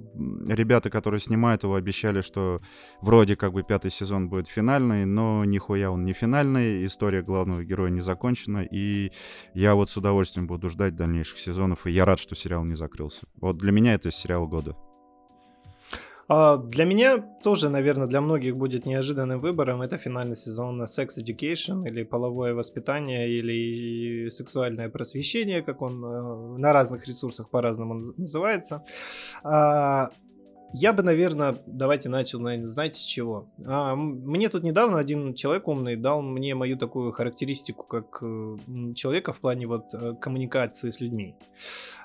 [0.48, 2.60] ребята, которые снимают его, обещали, что
[3.00, 7.88] вроде как бы пятый сезон будет финальный, но нихуя он не финальный, история главного героя
[7.90, 9.12] не закончена, и
[9.54, 13.22] я вот с удовольствием буду ждать дальнейших сезонов, и я рад, что сериал не закрылся.
[13.40, 14.76] Вот для меня это сериал года.
[16.34, 21.86] А, для меня тоже, наверное, для многих будет неожиданным выбором это финальный сезон Sex Education
[21.86, 28.82] или половое воспитание или сексуальное просвещение, как он э, на разных ресурсах по-разному называется.
[29.44, 30.08] А,
[30.72, 33.50] я бы, наверное, давайте начал, наверное, знаете с чего?
[33.66, 38.56] А, мне тут недавно один человек умный дал мне мою такую характеристику как э,
[38.94, 41.36] человека в плане вот э, коммуникации с людьми.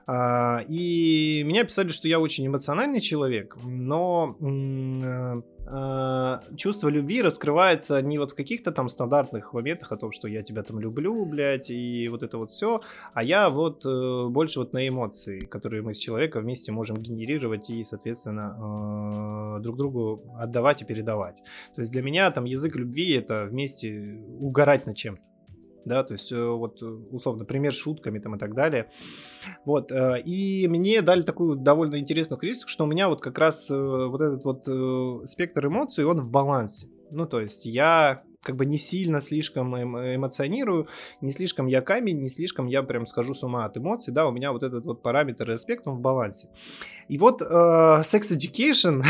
[0.09, 8.01] А, и меня писали, что я очень эмоциональный человек, но э, а, чувство любви раскрывается
[8.01, 11.69] не вот в каких-то там стандартных моментах о том, что я тебя там люблю, блядь,
[11.69, 12.79] и вот это вот все,
[13.13, 17.69] а я вот э, больше вот на эмоции, которые мы с человеком вместе можем генерировать
[17.69, 21.43] и, соответственно, э, друг другу отдавать и передавать.
[21.75, 25.27] То есть для меня там язык любви это вместе угорать над чем-то
[25.87, 28.91] да, то есть э, вот условно пример шутками там и так далее.
[29.65, 33.69] Вот, э, и мне дали такую довольно интересную характеристику, что у меня вот как раз
[33.71, 36.87] э, вот этот вот спектр эмоций, он в балансе.
[37.09, 40.87] Ну, то есть я как бы не сильно слишком эмо- эмоционирую,
[41.21, 44.31] не слишком я камень, не слишком я прям схожу с ума от эмоций, да, у
[44.31, 46.49] меня вот этот вот параметр и аспект, он в балансе.
[47.07, 49.03] И вот э, Sex Education,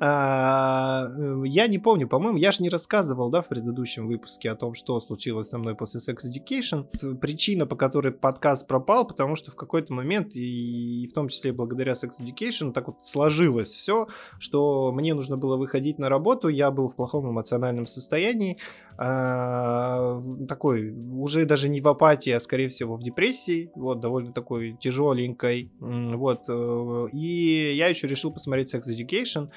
[0.00, 1.10] а,
[1.44, 5.00] я не помню, по-моему, я же не рассказывал, да, в предыдущем выпуске о том, что
[5.00, 7.16] случилось со мной после Sex Education.
[7.16, 11.92] Причина, по которой подкаст пропал, потому что в какой-то момент, и в том числе благодаря
[11.92, 14.06] Sex Education, так вот сложилось все,
[14.38, 18.58] что мне нужно было выходить на работу, я был в плохом эмоциональном состоянии,
[18.96, 24.76] а, такой, уже даже не в апатии, а скорее всего в депрессии, вот, довольно такой
[24.80, 29.50] тяжеленькой, вот, э, и я еще решил посмотреть Sex Education,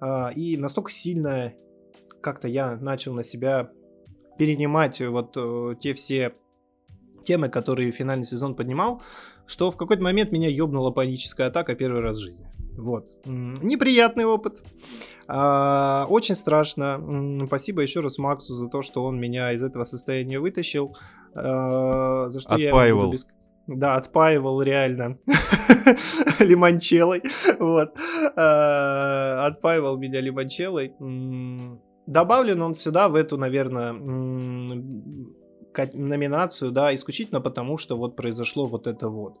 [0.00, 1.52] а, и настолько сильно
[2.22, 3.70] как-то я начал на себя
[4.38, 6.34] перенимать вот э, те все
[7.24, 9.02] темы, которые финальный сезон поднимал,
[9.46, 12.55] что в какой-то момент меня ёбнула паническая атака первый раз в жизни.
[12.76, 13.10] Вот.
[13.24, 14.62] Неприятный опыт.
[15.28, 17.44] А, очень страшно.
[17.46, 20.96] Спасибо еще раз Максу за то, что он меня из этого состояния вытащил.
[21.34, 23.06] А, за что Отпаивал.
[23.06, 23.26] я без...
[23.66, 25.18] Да, отпаивал реально
[26.38, 27.22] лимончелой.
[27.58, 27.96] Вот.
[28.36, 30.94] А, отпаивал меня лимончелой.
[32.06, 33.92] Добавлен он сюда, в эту, наверное,
[35.94, 39.38] номинацию, да, исключительно потому, что вот произошло вот это вот.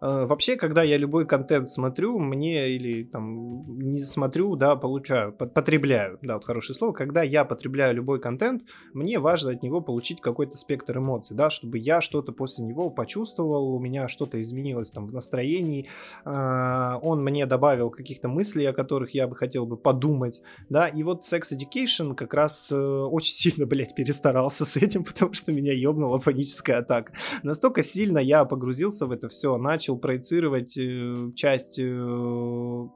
[0.00, 6.18] Э, вообще, когда я любой контент смотрю, мне или там не смотрю, да, получаю, потребляю,
[6.22, 8.62] да, вот хорошее слово, когда я потребляю любой контент,
[8.94, 13.74] мне важно от него получить какой-то спектр эмоций, да, чтобы я что-то после него почувствовал,
[13.74, 15.88] у меня что-то изменилось там в настроении,
[16.24, 21.02] э, он мне добавил каких-то мыслей, о которых я бы хотел бы подумать, да, и
[21.02, 25.74] вот Sex Education как раз э, очень сильно, блядь, перестарался с этим, потому что меня
[25.74, 27.12] ёбнула паническая атака.
[27.42, 32.88] Настолько сильно я погрузился в это все, начал начал проецировать э, часть э,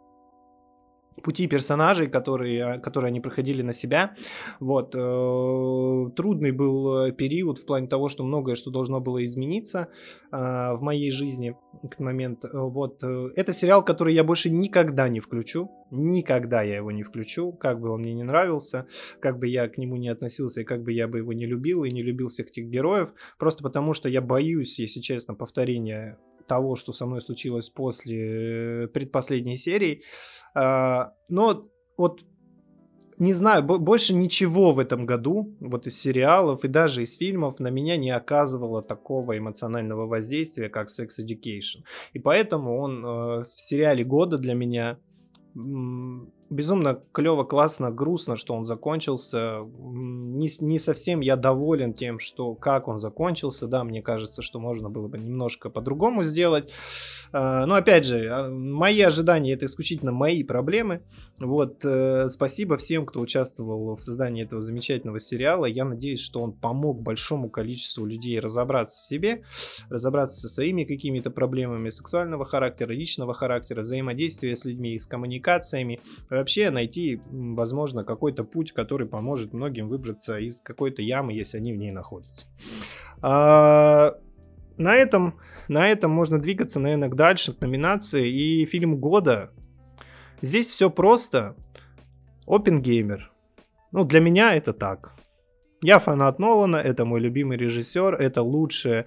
[1.23, 4.15] пути персонажей, которые, которые они проходили на себя.
[4.61, 4.95] Вот.
[4.95, 9.89] Э, трудный был период в плане того, что многое, что должно было измениться
[10.31, 12.45] в моей жизни в этот момент.
[12.53, 13.03] Вот.
[13.37, 15.71] Это сериал, который я больше никогда не включу.
[15.91, 18.87] Никогда я его не включу, как бы он мне не нравился,
[19.21, 21.85] как бы я к нему не относился, и как бы я бы его не любил,
[21.85, 23.15] и не любил всех этих героев.
[23.39, 28.89] Просто потому, что я боюсь, если честно, повторения того, что со мной случилось после э,
[28.89, 30.03] предпоследней серии.
[30.55, 31.63] А, но
[31.97, 32.25] вот
[33.19, 37.69] не знаю, больше ничего в этом году, вот из сериалов и даже из фильмов, на
[37.69, 41.85] меня не оказывало такого эмоционального воздействия, как Sex Education.
[42.13, 44.99] И поэтому он э, в сериале года для меня
[46.51, 49.61] безумно клево, классно, грустно, что он закончился.
[49.79, 53.67] Не, не совсем я доволен тем, что как он закончился.
[53.67, 56.73] Да, мне кажется, что можно было бы немножко по-другому сделать.
[57.33, 61.03] А, но опять же, а, мои ожидания это исключительно мои проблемы.
[61.41, 65.67] Вот, э, спасибо всем, кто участвовал в создании этого замечательного сериала.
[65.67, 69.43] Я надеюсь, что он помог большому количеству людей разобраться в себе,
[69.89, 76.01] разобраться со своими какими-то проблемами сексуального характера, личного характера, взаимодействия с людьми, с коммуникациями
[76.35, 81.77] вообще найти, возможно, какой-то путь, который поможет многим выбраться из какой-то ямы, если они в
[81.77, 82.47] ней находятся.
[83.23, 84.19] А,
[84.77, 88.29] на этом, на этом можно двигаться, наверное, дальше к номинации.
[88.29, 89.51] И фильм года.
[90.43, 91.55] Здесь все просто.
[92.47, 93.33] Опенгеймер.
[93.93, 95.15] Ну, для меня это так.
[95.81, 99.05] Я фанат Нолана, это мой любимый режиссер, это лучшее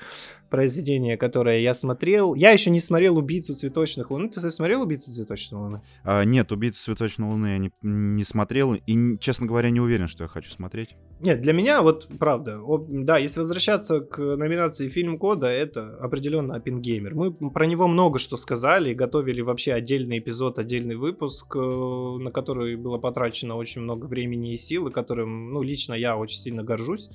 [0.49, 2.35] произведение, которое я смотрел.
[2.35, 4.29] Я еще не смотрел «Убийцу цветочных луны».
[4.29, 5.81] Ты смотрел «Убийцу цветочной луны»?
[6.03, 10.23] А, нет, «Убийцу цветочной луны» я не, не смотрел и, честно говоря, не уверен, что
[10.23, 10.95] я хочу смотреть.
[11.19, 17.15] Нет, для меня вот правда, да, если возвращаться к номинации «Фильм года», это определенно «Оппенгеймер».
[17.15, 22.75] Мы про него много что сказали, готовили вообще отдельный эпизод, отдельный выпуск, э, на который
[22.75, 27.09] было потрачено очень много времени и сил, и которым, ну, лично я очень сильно горжусь.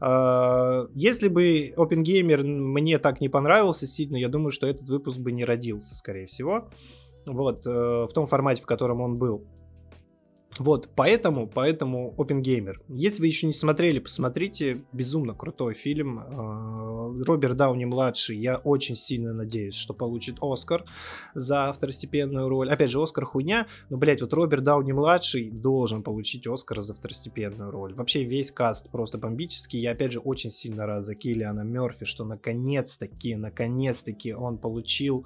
[0.00, 5.32] А, если бы OpenGamer мне так не понравился сильно, я думаю, что этот выпуск бы
[5.32, 6.70] не родился, скорее всего.
[7.26, 9.46] Вот, э, в том формате, в котором он был.
[10.58, 12.74] Вот, поэтому, поэтому Open Gamer.
[12.88, 14.84] Если вы еще не смотрели, посмотрите.
[14.92, 16.18] Безумно крутой фильм.
[16.18, 18.36] А, Роберт Дауни младший.
[18.36, 20.84] Я очень сильно надеюсь, что получит Оскар
[21.34, 22.70] за второстепенную роль.
[22.70, 27.70] Опять же, Оскар хуйня, но, блять, вот Роберт Дауни младший должен получить Оскар за второстепенную
[27.70, 27.94] роль.
[27.94, 29.80] Вообще весь каст просто бомбический.
[29.80, 35.24] Я опять же очень сильно рад за Киллиана Мерфи, что наконец-таки, наконец-таки он получил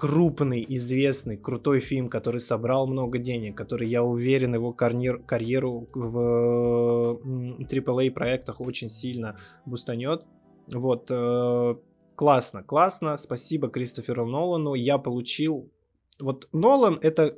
[0.00, 7.20] крупный, известный, крутой фильм, который собрал много денег, который, я уверен, его карьер, карьеру в
[7.58, 9.36] AAA проектах очень сильно
[9.66, 10.24] бустанет.
[10.72, 11.74] Вот, э,
[12.16, 15.70] классно, классно, спасибо Кристоферу Нолану, я получил...
[16.18, 17.36] Вот Нолан— это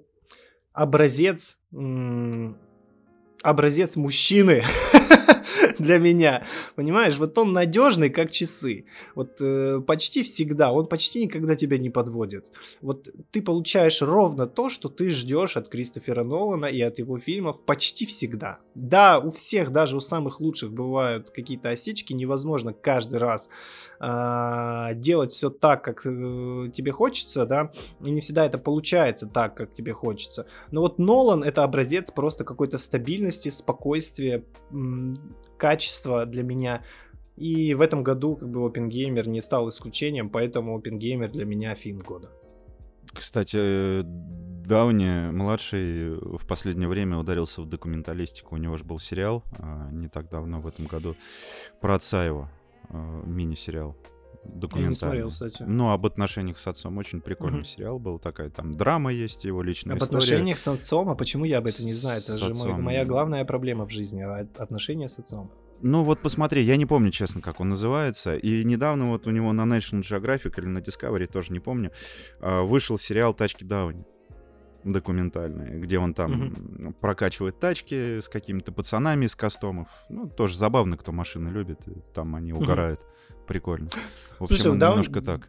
[0.73, 1.59] образец,
[3.43, 4.63] образец мужчины,
[5.83, 6.45] для меня.
[6.75, 8.87] Понимаешь, вот он надежный, как часы.
[9.15, 12.51] Вот э, почти всегда, он почти никогда тебя не подводит.
[12.81, 17.63] Вот ты получаешь ровно то, что ты ждешь от Кристофера Нолана и от его фильмов
[17.65, 18.61] почти всегда.
[18.75, 23.49] Да, у всех, даже у самых лучших бывают какие-то осечки, невозможно каждый раз
[24.03, 29.57] э, делать все так, как э, тебе хочется, да, и не всегда это получается так,
[29.57, 30.47] как тебе хочется.
[30.71, 34.45] Но вот Нолан это образец просто какой-то стабильности, спокойствия,
[35.57, 36.83] качество для меня.
[37.37, 41.99] И в этом году как бы OpenGamer не стал исключением, поэтому OpenGamer для меня фильм
[41.99, 42.31] года.
[43.15, 48.55] Кстати, Дауни младший в последнее время ударился в документалистику.
[48.55, 51.17] У него же был сериал а, не так давно в этом году
[51.81, 52.49] про отца его.
[52.93, 53.97] Э, мини-сериал
[54.45, 54.95] Я не документальный.
[54.95, 55.63] смотрел, кстати.
[55.63, 56.99] Ну, об отношениях с отцом.
[56.99, 57.65] Очень прикольный Мгм.
[57.65, 58.19] сериал был.
[58.19, 60.19] Такая там драма есть, его личная Об история.
[60.19, 62.19] отношениях с отцом, а почему я об этом не знаю?
[62.19, 62.83] Это С же мой- отцом.
[62.83, 65.51] моя главная проблема в жизни, а отношения с отцом.
[65.85, 68.37] Ну вот посмотри, я не помню, честно, как он называется.
[68.37, 71.91] И недавно вот у него на National Geographic или на Discovery, тоже не помню,
[72.41, 74.05] а, вышел сериал «Тачки Дауни»
[74.85, 79.89] документальный, где он там прокачивает тачки с какими-то пацанами из кастомов.
[80.09, 81.81] Ну, тоже забавно, кто машины любит.
[82.15, 83.01] Там они угорают.
[83.47, 83.89] Прикольно.
[84.39, 85.49] В общем, Слушай, немножко так.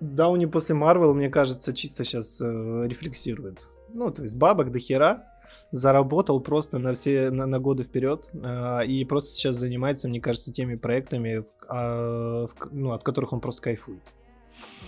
[0.00, 3.68] Дауни после Марвел, мне кажется, чисто сейчас рефлексирует.
[3.92, 5.24] Ну, то есть бабок до хера,
[5.70, 10.52] заработал просто на все на, на годы вперед а, и просто сейчас занимается, мне кажется,
[10.52, 14.02] теми проектами, в- а, в к- ну, от которых он просто кайфует.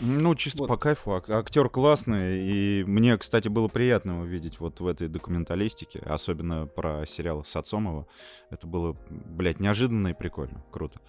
[0.01, 0.69] Ну, чисто Вот.
[0.69, 1.13] по кайфу.
[1.13, 2.39] Ак- Актер классный.
[2.41, 6.01] И мне, кстати, было приятно его видеть вот в этой документалистике.
[6.01, 8.09] Особенно про сериал с отцом его.
[8.51, 10.65] Это было, блядь, неожиданно и прикольно.
[10.71, 11.01] Круто.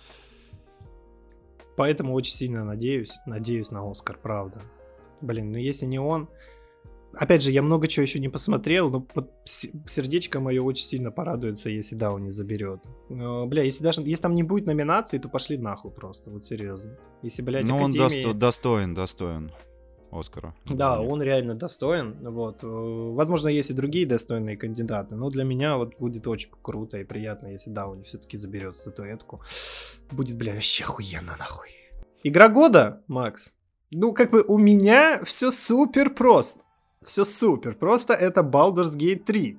[1.75, 4.61] Поэтому очень сильно надеюсь, надеюсь на Оскар, правда.
[5.21, 6.29] Блин, ну если не он...
[7.19, 9.07] Опять же, я много чего еще не посмотрел, но
[9.45, 12.81] с- сердечко мое очень сильно порадуется, если Дауни заберет.
[13.09, 16.97] Но, бля, если даже если там не будет номинации, то пошли нахуй просто, вот серьезно.
[17.23, 19.51] Если, блядь, он Академии- досто- достоин, достоин
[20.11, 20.55] Оскара.
[20.69, 22.15] Да, он реально достоин.
[22.21, 22.63] Вот.
[22.63, 27.03] э, Возможно, есть и другие достойные кандидаты, но для меня вот будет очень круто и
[27.03, 29.41] приятно, если Дауни все-таки заберет статуэтку.
[30.11, 31.69] Будет, бля, вообще охуенно нахуй.
[32.23, 33.53] Игра года, Макс.
[33.91, 36.63] Ну, как бы у меня все супер просто.
[37.07, 37.75] Все супер.
[37.75, 39.57] Просто это Baldur's Gate 3.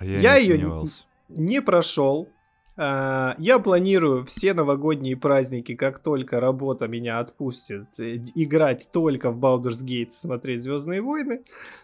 [0.00, 1.04] Я, Я не её не- сомневался.
[1.28, 2.28] Не прошел.
[2.76, 9.38] А, Я планирую все новогодние праздники, как только работа меня отпустит, э, играть только в
[9.38, 11.42] Baldur's Gate, смотреть Звездные войны.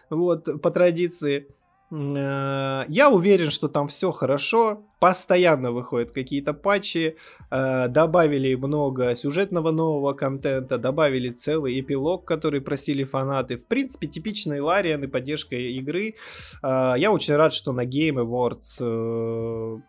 [0.09, 1.47] Вот, по традиции.
[1.91, 4.83] Э, Я уверен, что там все хорошо.
[4.99, 7.15] Постоянно выходят какие-то патчи.
[7.51, 10.77] э, Добавили много сюжетного нового контента.
[10.77, 13.57] Добавили целый эпилог, который просили фанаты.
[13.57, 16.15] В принципе, типичный Лариан и поддержка игры.
[16.61, 19.79] А, Я очень рад, что на Game Awards э,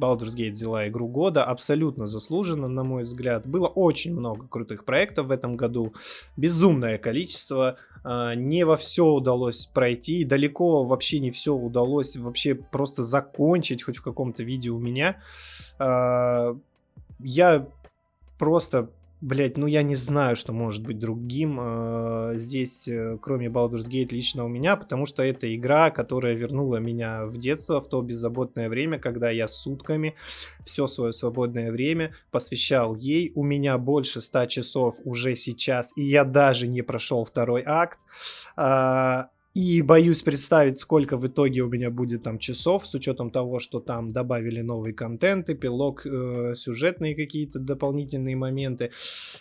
[0.00, 3.46] Baldur's Gate взяла игру года, абсолютно заслуженно, на мой взгляд.
[3.46, 5.94] Было очень много крутых проектов в этом году,
[6.36, 13.02] безумное количество, а, не во все удалось пройти, далеко вообще не все удалось вообще просто
[13.02, 15.20] закончить, хоть в каком-то виде у меня.
[15.78, 16.56] А,
[17.18, 17.66] Я
[18.38, 18.90] просто
[19.22, 24.10] Блять, ну я не знаю, что может быть другим э, здесь, э, кроме Baldur's Gate,
[24.10, 28.68] лично у меня, потому что это игра, которая вернула меня в детство, в то беззаботное
[28.68, 30.16] время, когда я сутками
[30.66, 33.32] все свое свободное время посвящал ей.
[33.34, 37.98] У меня больше 100 часов уже сейчас, и я даже не прошел второй акт.
[39.56, 43.80] И боюсь представить, сколько в итоге у меня будет там часов, с учетом того, что
[43.80, 48.90] там добавили новый контент, эпилог, э, сюжетные какие-то дополнительные моменты.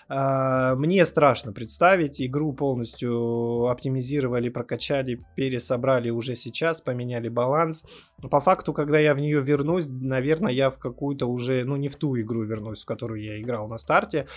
[0.07, 2.22] А, мне страшно представить.
[2.22, 7.84] Игру полностью оптимизировали, прокачали, пересобрали уже сейчас, поменяли баланс.
[8.32, 11.97] По факту, когда я в нее вернусь, наверное, я в какую-то уже, ну не в
[11.97, 14.28] ту игру вернусь, в которую я играл на старте.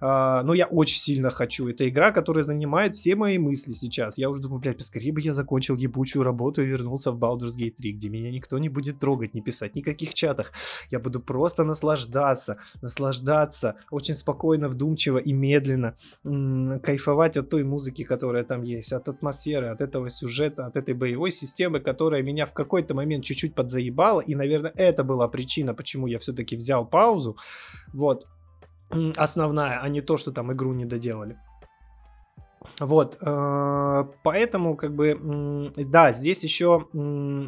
[0.00, 1.66] А, но я очень сильно хочу.
[1.66, 4.16] Это игра, которая занимает все мои мысли сейчас.
[4.16, 7.76] Я уже думаю, блядь, поскорее бы я закончил ебучую работу и вернулся в Baldur's Gate
[7.76, 10.52] 3, где меня никто не будет трогать, не писать, никаких чатах.
[10.90, 18.04] Я буду просто наслаждаться, наслаждаться очень спокойно, вдумчиво и медленно, м, кайфовать от той музыки,
[18.04, 22.52] которая там есть, от атмосферы, от этого сюжета, от этой боевой системы, которая меня в
[22.52, 27.36] какой-то момент чуть-чуть подзаебала, и, наверное, это была причина, почему я все-таки взял паузу,
[27.92, 28.26] вот,
[29.16, 31.38] основная, а не то, что там игру не доделали.
[32.80, 36.88] Вот, э, поэтому, как бы, да, здесь еще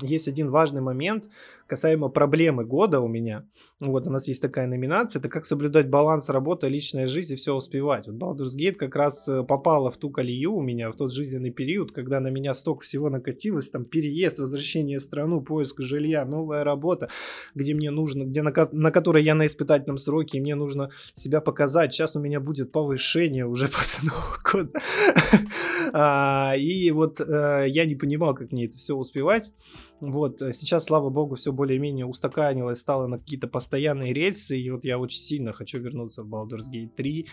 [0.02, 1.28] есть один важный момент
[1.66, 3.46] касаемо проблемы года у меня.
[3.80, 8.06] Вот, у нас есть такая номинация, это как соблюдать баланс работы, личной жизни, все успевать.
[8.06, 11.50] Вот Baldur's Gate как раз э, попала в ту колею у меня, в тот жизненный
[11.50, 16.64] период, когда на меня столько всего накатилось, там, переезд, возвращение в страну, поиск жилья, новая
[16.64, 17.08] работа,
[17.54, 21.40] где мне нужно, где на, на которой я на испытательном сроке, и мне нужно себя
[21.40, 21.92] показать.
[21.92, 24.70] Сейчас у меня будет повышение уже после Нового года.
[25.92, 29.52] А, И вот э, я не понимал, как мне это все успевать.
[30.00, 34.84] Вот, э, сейчас, слава богу, все более-менее устаканилось, стало на какие-то постоянные рельсы, и вот
[34.84, 37.26] я очень сильно хочу вернуться в Baldur's Gate 3.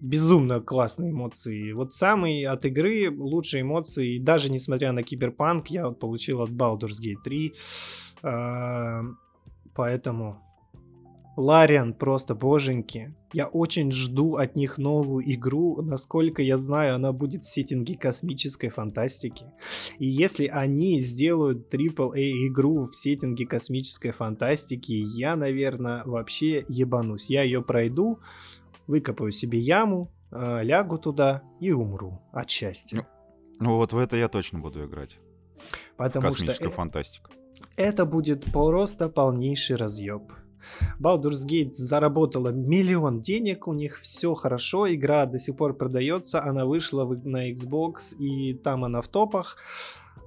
[0.00, 1.72] Безумно классные эмоции.
[1.72, 6.50] Вот самые от игры лучшие эмоции, и даже несмотря на киберпанк, я вот получил от
[6.50, 7.54] Baldur's Gate 3.
[8.22, 9.02] А,
[9.74, 10.42] Поэтому
[11.40, 13.14] Лариан просто боженьки.
[13.32, 15.80] Я очень жду от них новую игру.
[15.80, 19.46] Насколько я знаю, она будет в сеттинге космической фантастики.
[19.98, 27.30] И если они сделают AAA игру в сеттинге космической фантастики, я, наверное, вообще ебанусь.
[27.30, 28.18] Я ее пройду,
[28.86, 32.98] выкопаю себе яму, э, лягу туда и умру от счастья.
[32.98, 33.04] Ну,
[33.60, 35.18] ну вот в это я точно буду играть.
[35.96, 37.30] Потому Космическую что фантастику.
[37.76, 40.32] это будет просто полнейший разъеб.
[40.98, 46.64] Baldur's Gate заработала миллион денег, у них все хорошо, игра до сих пор продается, она
[46.64, 49.56] вышла на Xbox и там она в топах.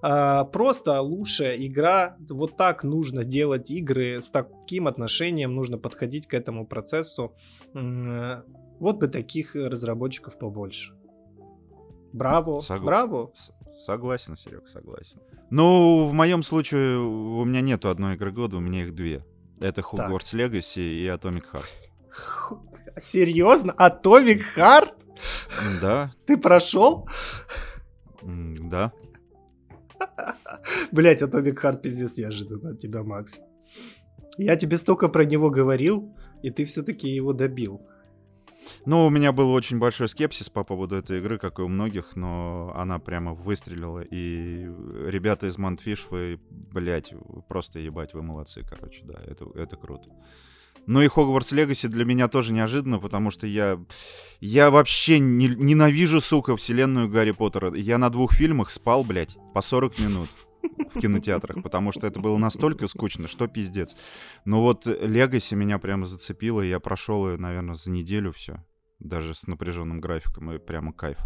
[0.05, 6.33] А, просто лучшая игра, вот так нужно делать игры, с таким отношением нужно подходить к
[6.33, 7.33] этому процессу.
[7.73, 10.93] Вот бы таких разработчиков побольше.
[12.11, 13.31] Браво, Согла- браво.
[13.85, 15.19] Согласен, Серег, согласен.
[15.49, 19.25] Ну, в моем случае у меня нету одной игры года, у меня их две.
[19.63, 22.99] Это Hogwarts Legacy и Atomic Heart.
[22.99, 23.71] Серьезно?
[23.71, 24.91] Atomic Heart?
[25.65, 27.07] М, Да, Ты прошел?
[28.21, 28.91] да.
[30.91, 33.39] Блять, Atomic Heart пиздец неожиданно от тебя, Макс.
[34.37, 37.87] Я тебе столько про него говорил, и ты все-таки его добил.
[38.85, 42.15] Ну, у меня был очень большой скепсис по поводу этой игры, как и у многих,
[42.15, 44.01] но она прямо выстрелила.
[44.01, 44.65] И
[45.07, 47.13] ребята из Mundfish, вы, блядь,
[47.47, 50.09] просто ебать, вы молодцы, короче, да, это, это круто.
[50.85, 53.79] Ну и Хогвартс Легаси для меня тоже неожиданно, потому что я,
[54.41, 57.73] я вообще не- ненавижу, сука, вселенную Гарри Поттера.
[57.73, 60.29] Я на двух фильмах спал, блядь, по 40 минут
[60.93, 63.95] в кинотеатрах, потому что это было настолько скучно, что пиздец.
[64.45, 68.63] Но вот Легаси меня прямо зацепило, и я прошел ее, наверное, за неделю все,
[68.99, 71.17] даже с напряженным графиком, и прямо кайф.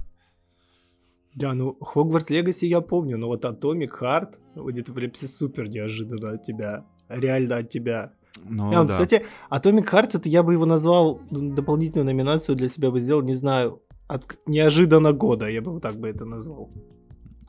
[1.36, 6.32] Да, ну, Хогвартс Легаси я помню, но вот Atomic Heart, вот это прям супер неожиданно
[6.32, 6.86] от тебя.
[7.10, 8.14] Реально от тебя.
[8.44, 8.88] Ну, А, да.
[8.90, 13.36] Кстати, Atomic Heart, это я бы его назвал, дополнительную номинацию для себя бы сделал, не
[13.36, 16.72] знаю, от неожиданно года, я бы вот так бы это назвал.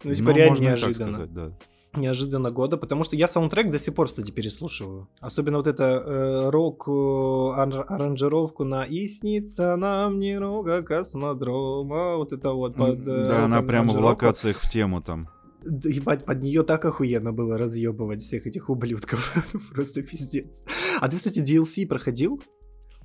[0.05, 1.13] Ну, типа, Ну, реально можно и так неожиданно.
[1.13, 1.59] сказать, да.
[1.99, 5.09] Неожиданно года, потому что я саундтрек до сих пор, кстати, переслушиваю.
[5.21, 12.53] Особенно вот это э, рок э, на «И снится нам не рога космодрома», вот это
[12.53, 13.07] вот под...
[13.07, 15.29] э, да, она прямо в локациях в тему там.
[15.65, 19.35] Да, Ебать, под нее так охуенно было разъебывать всех этих ублюдков.
[19.75, 20.63] Просто пиздец.
[21.01, 22.41] А ты, кстати, DLC проходил?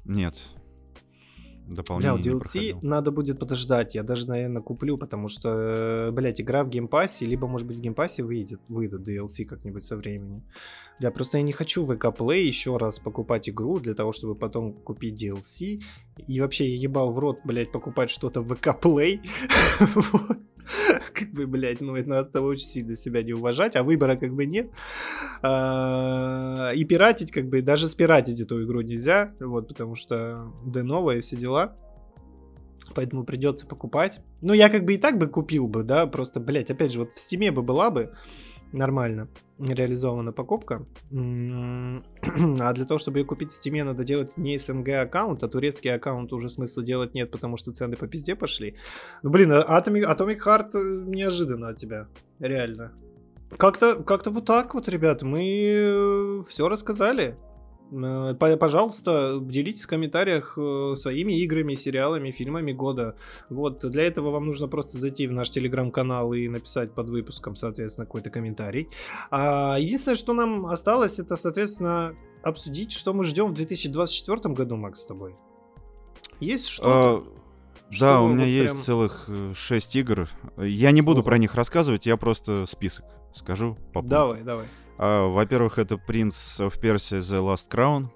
[0.06, 0.36] Нет.
[1.68, 2.80] Бля, Дополнение не DLC проходил.
[2.81, 3.95] надо будет подождать.
[3.95, 7.77] Я даже, наверное, куплю, потому что, блядь, игра в Game Pass е, либо, может быть,
[7.77, 10.44] в Game Pass е выйдет, выйдут DLC как-нибудь со временем.
[10.99, 14.35] Бля, просто я не хочу в VK Play еще раз покупать игру для того, чтобы
[14.35, 15.81] потом купить DLC.
[16.27, 19.19] И вообще я ебал в рот, блядь, покупать что-то в VK Play.
[21.14, 24.45] Как бы, блядь, ну это надо очень сильно себя не уважать, а выбора как бы
[24.45, 24.72] нет.
[25.41, 31.22] А, И пиратить, как бы, даже спиратить эту игру нельзя, вот, потому что новая и
[31.22, 31.76] все дела.
[32.95, 34.22] Поэтому придется покупать.
[34.41, 37.14] Ну, я как бы и так бы купил бы, да, просто, блядь, опять же, вот
[37.14, 38.14] в Steam е бы была бы
[38.74, 39.28] нормально
[39.60, 40.86] реализована покупка.
[42.60, 45.48] А для того, чтобы ее купить в Steam е, надо делать не СНГ аккаунт, а
[45.48, 48.76] турецкий аккаунт уже смысла делать нет, потому что цены по пизде пошли.
[49.22, 52.08] Ну, блин, а Atomic, Atomic Heart э, неожиданно от тебя,
[52.40, 52.94] реально.
[53.58, 57.38] Как-то как вот так вот, ребята, мы все рассказали.
[57.94, 63.15] Э, по- Пожалуйста, делитесь в комментариях э, своими играми, сериалами, фильмами года.
[63.49, 68.06] Вот, для этого вам нужно просто зайти в наш телеграм-канал и написать под выпуском, соответственно,
[68.06, 68.90] какой-то комментарий.
[69.30, 75.02] А единственное, что нам осталось, это, соответственно, обсудить, что мы ждем в 2024 году, Макс,
[75.02, 75.36] с тобой.
[76.40, 77.24] Есть что-то?
[77.28, 77.44] А,
[77.91, 80.28] Что Да, у вот меня есть прям- целых э, шесть игр.
[80.57, 81.26] Я не буду Ого.
[81.26, 83.78] про них рассказывать, я просто список скажу.
[83.94, 84.02] по.
[84.02, 84.65] Давай, давай.
[84.98, 88.07] А, Во-первых, это Prince of Persia The Last Crown.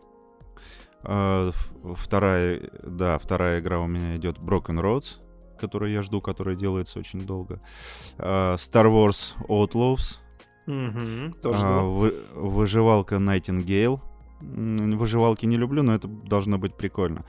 [1.04, 1.52] А,
[1.96, 5.20] Вторая, да, вторая игра у меня идет Broken Roads,
[5.60, 7.62] которую я жду, которая делается очень долго.
[8.18, 10.18] А, Star Wars Outlaws.
[10.66, 14.02] Мгм, тоже А, вы- Выживалка Nightingale.
[14.42, 17.26] Выживалки не люблю, но это должно быть прикольно.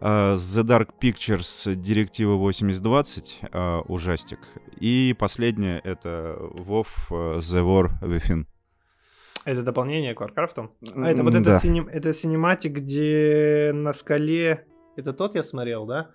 [0.00, 4.38] А, The Dark Pictures Директива 8020, а, ужастик.
[4.78, 8.46] И последнее это WoW э, The War Within.
[9.44, 10.70] Это дополнение к Warcraft?
[10.94, 11.56] А, это вот М, этот да.
[11.58, 14.66] cinem- это cinematic, где на скале...
[14.96, 16.10] Это тот я смотрел, да?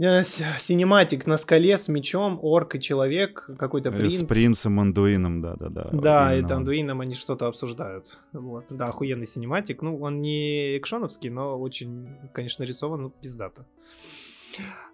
[0.00, 4.14] Э, Cinematic на скале с мечом, орк и человек, какой-то Э, принц.
[4.20, 5.88] С принцем Андуином, да-да-да.
[5.92, 6.52] Да, он.
[6.52, 8.16] Андуином они что-то обсуждают.
[8.32, 8.64] Вот.
[8.70, 9.82] Да, охуенный cinematic.
[9.82, 13.66] Ну, он не экшоновский, но очень, конечно, рисован, ну, пиздато.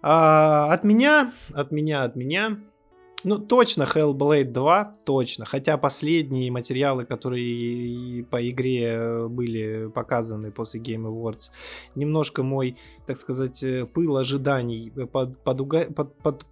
[0.01, 2.59] А, от меня, от меня, от меня
[3.23, 5.45] Ну, точно Hellblade 2, точно.
[5.45, 11.49] Хотя последние материалы, которые по игре были показаны после Game Awards,
[11.95, 12.77] немножко мой,
[13.07, 15.85] так сказать, э, пыл ожиданий под, подуга...
[15.85, 16.45] под, под,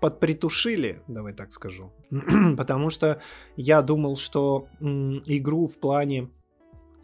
[0.00, 1.92] подпритушили, давай так скажу.
[2.56, 3.20] Потому что
[3.56, 6.30] я думал, что игру в плане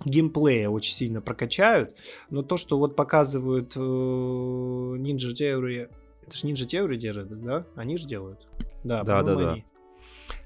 [0.04, 1.96] геймплея очень сильно прокачают,
[2.30, 5.90] но то, что вот показывают э, Ninja Theory,
[6.26, 7.66] это же Ninja Theory держит, да?
[7.76, 8.46] Они же делают.
[8.86, 9.56] Да, да, да, да.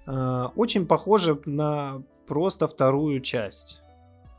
[0.06, 3.82] А, очень похоже на просто вторую часть.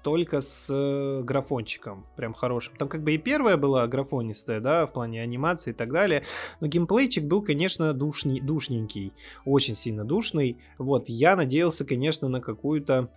[0.03, 2.75] Только с э, графончиком, прям хорошим.
[2.75, 6.23] Там как бы и первая была графонистая, да, в плане анимации и так далее.
[6.59, 9.13] Но геймплейчик был, конечно, душни, душненький.
[9.45, 10.57] Очень сильно душный.
[10.79, 13.09] Вот, я надеялся, конечно, на какую-то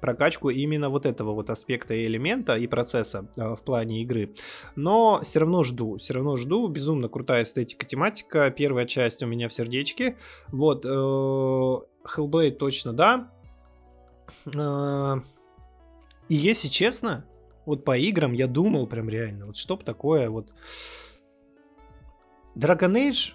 [0.00, 4.34] прокачку именно вот этого вот аспекта и элемента и процесса э, в плане игры.
[4.74, 6.68] Но все равно жду, все равно жду.
[6.68, 8.50] Безумно крутая эстетика, тематика.
[8.50, 10.16] Первая часть у меня в сердечке.
[10.48, 13.30] Вот, э, Hellblade точно да.
[14.46, 15.20] Э,
[16.28, 17.24] и если честно,
[17.64, 20.52] вот по играм я думал прям реально, вот чтоб такое вот...
[22.56, 23.34] Dragon Age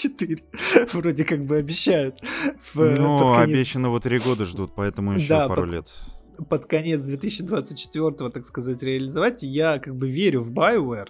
[0.00, 0.38] 4
[0.92, 2.20] вроде как бы обещают.
[2.72, 3.48] В, ну, конец...
[3.48, 5.86] обещанного три года ждут, поэтому еще да, пару под, лет.
[6.48, 9.42] Под конец 2024, так сказать, реализовать.
[9.42, 11.08] Я как бы верю в BioWare.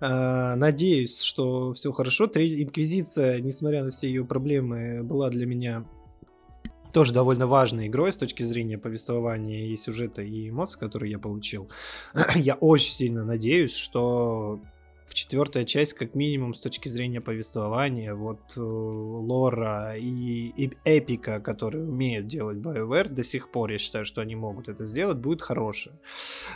[0.00, 2.26] Uh, надеюсь, что все хорошо.
[2.26, 5.86] Инквизиция, несмотря на все ее проблемы, была для меня
[6.92, 11.68] тоже довольно важной игрой с точки зрения повествования и сюжета и эмоций, которые я получил.
[12.34, 14.60] я очень сильно надеюсь, что
[15.12, 22.26] четвертая часть, как минимум, с точки зрения повествования, вот э, лора и, эпика, которые умеют
[22.26, 25.98] делать BioWare, до сих пор я считаю, что они могут это сделать, будет хорошая.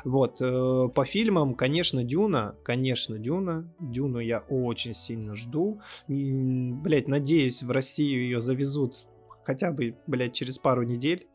[0.04, 5.80] Вот, э, по фильмам, конечно, Дюна, конечно, Дюна, Дюну я очень сильно жду.
[6.08, 9.06] Блять, надеюсь, в Россию ее завезут
[9.44, 11.26] хотя бы, блядь, через пару недель.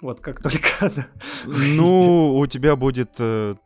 [0.00, 0.92] Вот как только
[1.44, 3.56] Ну, у тебя будет э,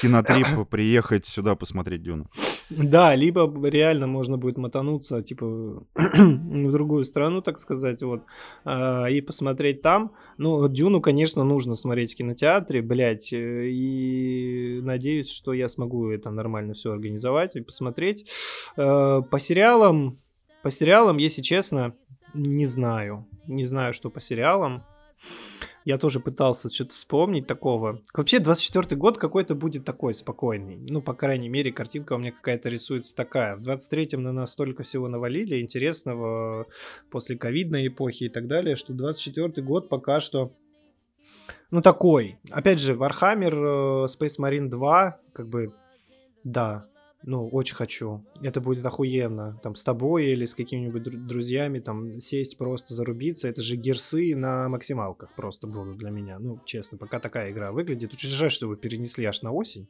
[0.00, 2.28] кинотрип приехать сюда посмотреть Дюну.
[2.70, 5.46] Да, либо реально можно будет мотануться, типа,
[5.94, 8.22] в другую страну, так сказать, вот,
[8.64, 10.12] а, и посмотреть там.
[10.36, 16.30] Ну, Дюну, конечно, нужно смотреть в кинотеатре, блядь, э, и надеюсь, что я смогу это
[16.30, 18.30] нормально все организовать и посмотреть.
[18.76, 20.18] Э, по сериалам,
[20.62, 21.94] по сериалам, если честно,
[22.34, 23.26] не знаю.
[23.46, 24.84] Не знаю, что по сериалам.
[25.84, 28.02] Я тоже пытался что-то вспомнить такого.
[28.12, 30.76] Вообще, 24-й год какой-то будет такой спокойный.
[30.76, 33.56] Ну, по крайней мере, картинка у меня какая-то рисуется такая.
[33.56, 36.66] В 23-м на нас столько всего навалили интересного
[37.10, 40.52] после ковидной эпохи и так далее, что 24-й год пока что
[41.70, 42.38] ну, такой.
[42.50, 45.74] Опять же, Warhammer э, Space Marine 2, как бы,
[46.44, 46.86] да,
[47.24, 48.24] ну, очень хочу.
[48.42, 49.58] Это будет охуенно.
[49.62, 53.48] Там с тобой или с какими-нибудь друзьями там сесть просто зарубиться.
[53.48, 56.38] Это же герсы на максималках просто будут для меня.
[56.38, 58.12] Ну, честно, пока такая игра выглядит.
[58.12, 59.88] Очень жаль, что вы перенесли аж на осень.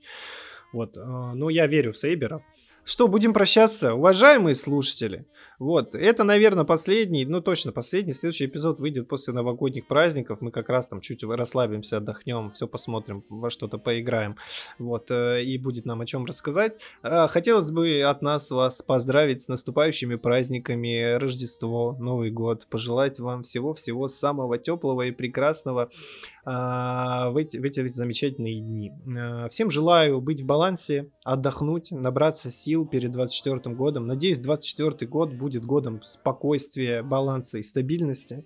[0.73, 0.97] Вот.
[0.97, 2.43] А, но я верю в Сейбера.
[2.89, 5.27] Что, будем прощаться, уважаемые слушатели?
[5.59, 8.15] Вот, это, наверное, последний, ну точно последний.
[8.15, 10.41] Следующий эпизод выйдет после новогодних праздников.
[10.41, 14.37] Мы как раз там чуть расслабимся, отдохнем, все посмотрим, во что-то поиграем.
[14.79, 16.79] Вот, э, и будет нам о чем рассказать.
[17.03, 22.67] А, хотелось бы от нас вас поздравить с наступающими праздниками Рождество, Новый год.
[22.71, 25.91] Пожелать вам всего-всего самого теплого и прекрасного
[26.49, 28.93] в эти, в эти замечательные дни.
[29.17, 34.07] А, всем желаю быть в балансе, отдохнуть, набраться сил перед 24 годом.
[34.07, 38.45] Надеюсь, 24 год будет годом спокойствия, баланса и стабильности.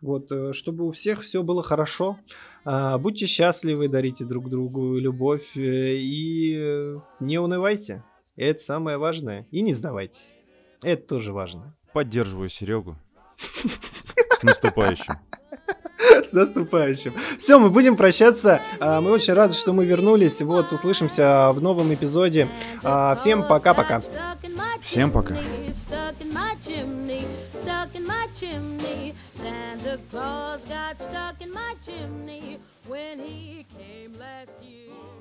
[0.00, 2.18] Вот, э, чтобы у всех все было хорошо.
[2.64, 8.02] А, будьте счастливы, дарите друг другу любовь э, и не унывайте.
[8.36, 9.46] Это самое важное.
[9.50, 10.34] И не сдавайтесь.
[10.82, 11.76] Это тоже важно.
[11.92, 12.96] Поддерживаю Серегу.
[14.32, 15.14] С наступающим.
[16.30, 17.14] С наступающим.
[17.38, 18.60] Все, мы будем прощаться.
[18.80, 20.42] А, мы очень рады, что мы вернулись.
[20.42, 22.48] Вот, услышимся в новом эпизоде.
[22.82, 24.00] А, всем пока-пока.
[24.80, 25.34] Всем пока.
[29.44, 35.13] Santa Claus got stuck in my chimney when he came last year.